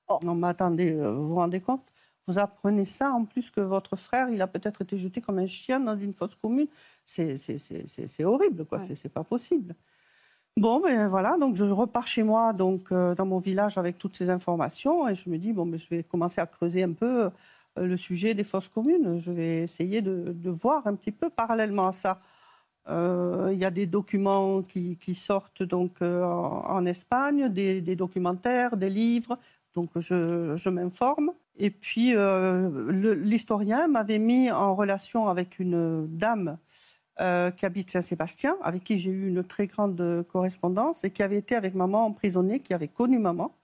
[0.07, 0.19] Oh.
[0.23, 1.83] Non, mais attendez, vous vous rendez compte?
[2.27, 5.45] Vous apprenez ça en plus que votre frère, il a peut-être été jeté comme un
[5.45, 6.67] chien dans une fosse commune.
[7.05, 8.79] C'est horrible, quoi.
[8.79, 8.95] Ouais.
[8.95, 9.75] C'est pas possible.
[10.57, 14.17] Bon, ben voilà, donc je repars chez moi, donc euh, dans mon village avec toutes
[14.17, 17.29] ces informations, et je me dis bon, ben, je vais commencer à creuser un peu
[17.77, 19.19] euh, le sujet des fosses communes.
[19.19, 22.19] Je vais essayer de, voir un petit peu parallèlement à ça.
[22.89, 29.37] Euh, il y a des documents qui, sortent donc en, Espagne, des, documentaires, des livres,
[29.75, 31.31] donc je, je m'informe.
[31.59, 36.57] Et puis l'historien m'avait mis en relation avec une dame
[37.19, 41.37] euh, qui habite Saint-Sébastien, avec qui j'ai eu une très grande correspondance et qui avait
[41.37, 43.55] été avec maman emprisonnée, qui avait connu maman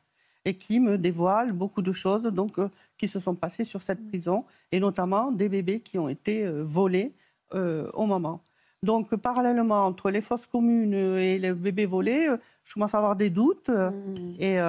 [0.43, 4.03] et qui me dévoile beaucoup de choses donc, euh, qui se sont passées sur cette
[4.07, 7.13] prison et notamment des bébés qui ont été euh, volés
[7.51, 8.41] au moment.
[8.83, 12.29] Donc, parallèlement entre les fosses communes et les bébés volés,
[12.63, 14.35] je commence à avoir des doutes mmh.
[14.39, 14.59] et,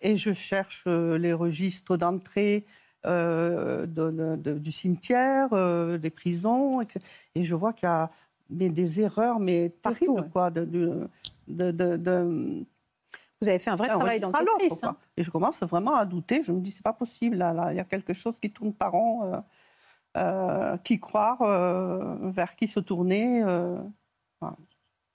[0.00, 2.64] et, je cherche les registres d'entrée
[3.04, 6.82] euh, du cimetière, euh, des prisons,
[7.34, 8.10] et je vois qu'il y a
[8.48, 10.50] mais des erreurs, mais partout, quoi.
[10.50, 11.08] De,
[11.48, 14.84] Vous avez fait un vrai travail d'entreprise.
[14.84, 14.94] Hein.
[15.16, 16.42] Et je commence vraiment à douter.
[16.42, 17.38] Je me dis, c'est pas possible.
[17.38, 19.22] Là, il y a quelque chose qui tourne par an.
[19.24, 19.36] Euh,
[20.84, 21.38] qui croire,
[22.30, 23.42] vers qui se tourner.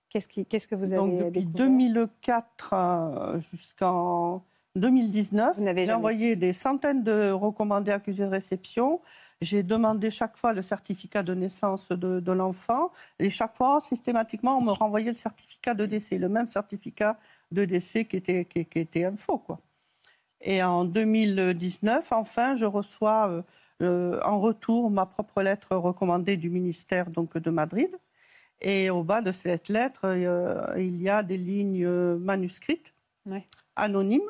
[0.09, 4.43] Qu'est-ce, qui, qu'est-ce que vous avez Donc, depuis 2004 jusqu'en
[4.77, 9.01] 2019, j'ai envoyé des centaines de recommandés accusés de réception.
[9.41, 12.91] J'ai demandé chaque fois le certificat de naissance de, l'enfant.
[13.19, 17.17] Et chaque fois, systématiquement, on me renvoyait le certificat de décès, le même certificat
[17.51, 19.39] de décès qui était, qui, était un faux.
[19.39, 19.59] Quoi.
[20.41, 23.43] Et en 2019, enfin, je reçois
[23.81, 27.89] euh, euh, en retour ma propre lettre recommandée du ministère donc, de Madrid.
[28.59, 32.93] Et au bas de cette lettre, euh, il y a des lignes manuscrites,
[33.75, 34.29] anonymes,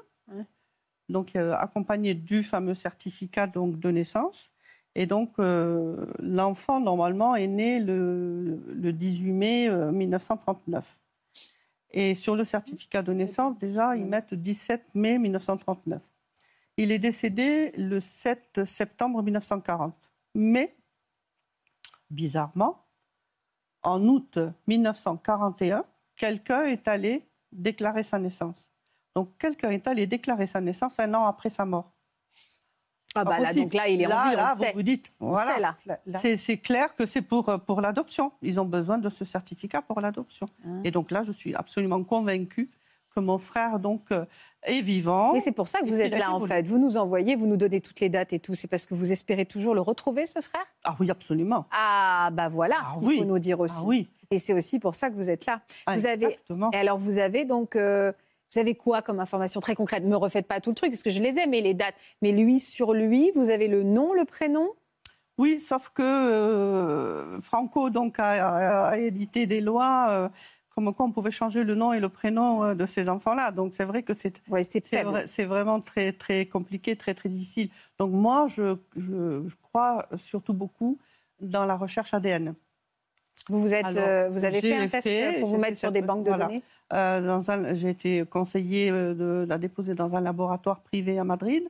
[1.09, 4.51] donc euh, accompagné du fameux certificat donc, de naissance.
[4.95, 8.59] Et donc, euh, l'enfant, normalement, est né le,
[8.91, 10.75] 18 mai 1939.
[10.75, 16.01] Euh, Et sur le certificat de naissance, déjà, ils mettent 17 mai 1939.
[16.77, 19.95] Il est décédé le 7 septembre 1940.
[20.35, 20.75] Mais,
[22.11, 22.85] bizarrement,
[23.81, 25.83] en août 1941,
[26.15, 28.69] quelqu'un est allé déclarer sa naissance.
[29.15, 31.91] Donc quelqu'un est allé déclarer sa naissance un an après sa mort.
[33.15, 35.75] Ah bah là, donc là, il est en vie, là, vous vous dites, voilà,
[36.13, 38.31] c'est clair que c'est pour, pour l'adoption.
[38.43, 40.47] Ils ont besoin de ce certificat pour l'adoption.
[40.63, 40.81] Ah.
[40.83, 42.69] Et donc là, je suis absolument convaincue
[43.17, 44.25] que mon frère donc euh,
[44.63, 45.33] est vivant.
[45.33, 46.67] Et c'est pour ça que vous êtes là, en fait.
[46.67, 48.53] Vous nous envoyez, vous nous donnez toutes les dates et tout.
[48.53, 50.65] C'est parce que vous espérez toujours le retrouver, ce frère?
[50.83, 51.65] Ah oui, absolument.
[51.71, 53.75] Ah bah voilà ah ce qu'il faut nous dire aussi.
[53.79, 54.07] Ah oui.
[54.29, 55.61] Et c'est aussi pour ça que vous êtes là.
[55.87, 56.37] vous avez.
[56.73, 57.75] Et alors vous avez donc.
[57.75, 58.11] Euh,
[58.53, 60.03] vous avez quoi comme information très concrète?
[60.03, 61.95] Ne me refaites pas tout le truc, parce que je les ai, mais les dates.
[62.21, 64.69] Mais lui, sur lui, vous avez le nom, le prénom?
[65.37, 70.29] Oui, sauf que euh, Franco donc, a, édité des lois euh,
[70.77, 73.49] comme quoi on pouvait changer le nom et le prénom euh, de ces enfants-là.
[73.49, 77.69] Donc c'est vrai que c'est ouais, c'est vraiment très très compliqué, très très difficile.
[77.97, 80.99] Donc moi, je, je, crois surtout beaucoup
[81.41, 82.53] dans la recherche ADN.
[83.49, 86.25] Vous, vous, êtes, euh, vous avez fait un test pour vous mettre sur des banques
[86.25, 86.61] de données
[86.93, 91.67] euh, J'ai été conseillé de la déposer dans un laboratoire privé à Madrid.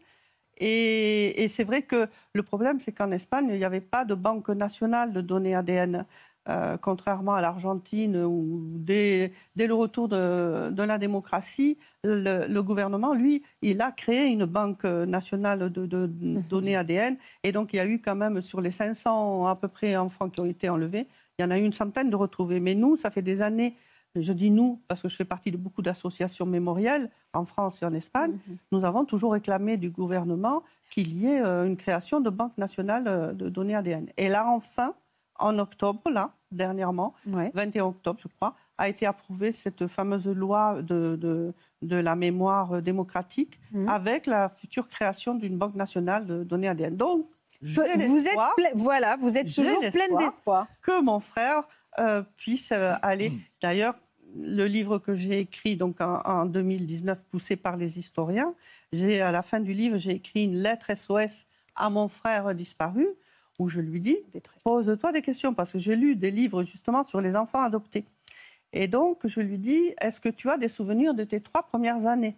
[0.58, 4.16] Et, et c'est vrai que le problème, c'est qu'en Espagne, il n'y avait pas de
[4.16, 6.06] banque nationale de données ADN.
[6.50, 13.82] Euh, contrairement à l'Argentine, où dès, le retour de, la démocratie, le, gouvernement, lui, il
[13.82, 15.86] a créé une banque nationale de,
[16.50, 17.18] données ADN.
[17.44, 20.30] Et donc, il y a eu quand même, sur les 500 à peu près enfants
[20.30, 22.60] qui ont été enlevés, il y en a eu une centaine de retrouvés.
[22.60, 23.76] Mais nous, ça fait des années,
[24.16, 27.86] je dis nous, parce que je fais partie de beaucoup d'associations mémorielles en France et
[27.86, 28.58] en Espagne, mhm.
[28.72, 33.04] nous avons toujours réclamé du gouvernement qu'il y ait euh, une création de banque nationale
[33.08, 34.08] euh, de données ADN.
[34.18, 34.96] Et là, enfin,
[35.40, 41.16] en octobre, là, dernièrement, 21 octobre, je crois, a été approuvée cette fameuse loi de,
[41.82, 43.90] de, la mémoire démocratique mmh.
[43.90, 46.96] avec la future création d'une banque nationale de données ADN.
[46.96, 47.28] Donc,
[47.62, 51.64] vous êtes voilà, vous êtes toujours pleine d'espoir que mon frère
[52.00, 53.32] euh, puisse euh, aller.
[53.32, 53.40] Mmh.
[53.62, 53.96] D'ailleurs,
[54.36, 58.54] le livre que j'ai écrit donc en, en, 2019, poussé par les historiens,
[58.94, 63.08] j'ai à la fin du livre, j'ai écrit une lettre SOS à mon frère disparu
[63.60, 64.18] où je lui dis
[64.64, 68.06] pose-toi des questions parce que j'ai lu des livres justement sur les enfants adoptés.
[68.74, 72.06] Et donc je lui dis est-ce que tu as des souvenirs de tes trois premières
[72.06, 72.38] années?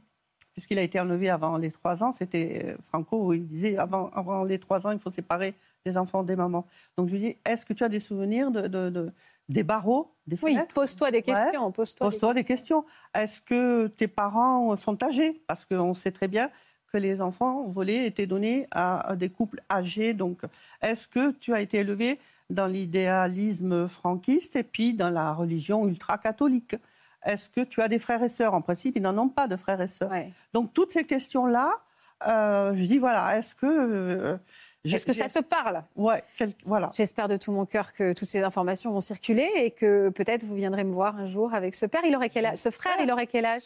[0.53, 4.09] Puisqu'il a été enlevé avant les trois ans, c'était euh, Franco où il disait avant,
[4.09, 5.53] avant les trois ans il faut séparer
[5.85, 6.65] les enfants des mamans.
[6.97, 9.11] Donc je lui dis est-ce que tu as des souvenirs de,
[9.49, 10.61] des barreaux, des fenêtres?
[10.69, 11.71] Oui, pose-toi des questions.
[11.71, 12.85] Pose-toi des, questions.
[13.13, 15.41] Est-ce que tes parents sont âgés?
[15.47, 16.49] Parce qu'on sait très bien
[16.89, 20.13] que les enfants volés étaient donnés à, des couples âgés.
[20.13, 20.41] Donc,
[20.81, 22.19] est-ce que tu as été élevé
[22.49, 26.75] dans l'idéalisme franquiste et puis dans la religion ultra-catholique?
[27.23, 28.53] Est-ce que tu as des frères et sœurs?
[28.53, 30.11] En principe, ils n'en ont pas de frères et sœurs.
[30.53, 31.71] Donc, toutes ces questions-là,
[32.27, 33.65] euh, je dis voilà, est-ce que.
[33.65, 34.37] Euh,
[34.85, 35.83] est-ce que ça te parle?
[35.97, 36.23] Ouais,
[36.65, 36.89] voilà.
[36.95, 40.55] J'espère de tout mon cœur que toutes ces informations vont circuler et que peut-être vous
[40.55, 42.01] viendrez me voir un jour avec ce père.
[42.05, 43.63] Il aurait quel âge Ce frère, il aurait quel âge?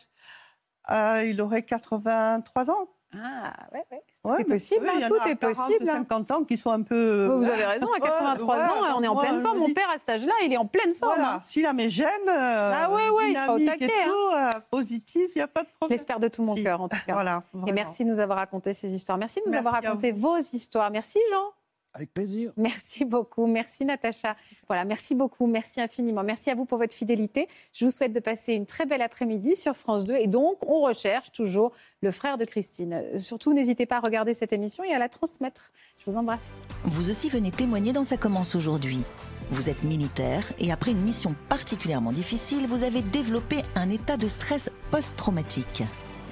[0.92, 2.90] Euh, Il aurait 83 ans.
[3.16, 4.04] Ah, ouais, ouais.
[4.24, 5.86] Tout est possible, hein, tout est possible.
[5.86, 7.28] 50 ans qui sont un peu.
[7.28, 9.60] Vous avez raison, à 83 ans, on est en pleine forme.
[9.60, 11.14] Mon père, à cet âge-là, il est en pleine forme.
[11.16, 11.40] Voilà, hein.
[11.44, 13.90] s'il a mes gènes, euh, ah ouais, ouais, il sera au taquet.
[14.06, 14.12] Hein.
[14.56, 15.98] Euh, positif, il n'y a pas de problème.
[15.98, 17.14] J'espère de tout mon cœur, en tout cas.
[17.14, 19.18] Voilà, Et merci de nous avoir raconté ces histoires.
[19.18, 20.92] Merci de nous avoir raconté vos histoires.
[20.92, 21.52] Merci, Jean.
[21.96, 22.52] Avec plaisir.
[22.58, 23.46] Merci beaucoup.
[23.46, 24.36] Merci Natacha.
[24.68, 25.46] Voilà, merci beaucoup.
[25.46, 26.24] Merci infiniment.
[26.24, 27.48] Merci à vous pour votre fidélité.
[27.72, 30.16] Je vous souhaite de passer une très belle après-midi sur France 2.
[30.16, 31.72] Et donc, on recherche toujours
[32.02, 33.04] le frère de Christine.
[33.20, 35.72] Surtout, n'hésitez pas à regarder cette émission et à la transmettre.
[36.00, 36.58] Je vous embrasse.
[36.84, 39.04] Vous aussi venez témoigner dans Ça commence aujourd'hui.
[39.52, 44.28] Vous êtes militaire et après une mission particulièrement difficile, vous avez développé un état de
[44.28, 45.84] stress post-traumatique.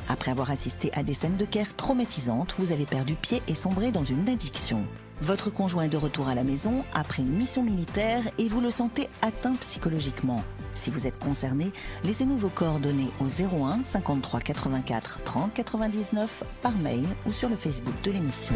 [0.07, 3.91] Après avoir assisté à des scènes de guerre traumatisantes, vous avez perdu pied et sombré
[3.91, 4.85] dans une addiction.
[5.21, 8.71] Votre conjoint est de retour à la maison après une mission militaire et vous le
[8.71, 10.43] sentez atteint psychologiquement.
[10.73, 11.71] Si vous êtes concerné,
[12.03, 17.93] laissez-nous vos coordonnées au 01 53 84 30 99 par mail ou sur le Facebook
[18.03, 18.55] de l'émission.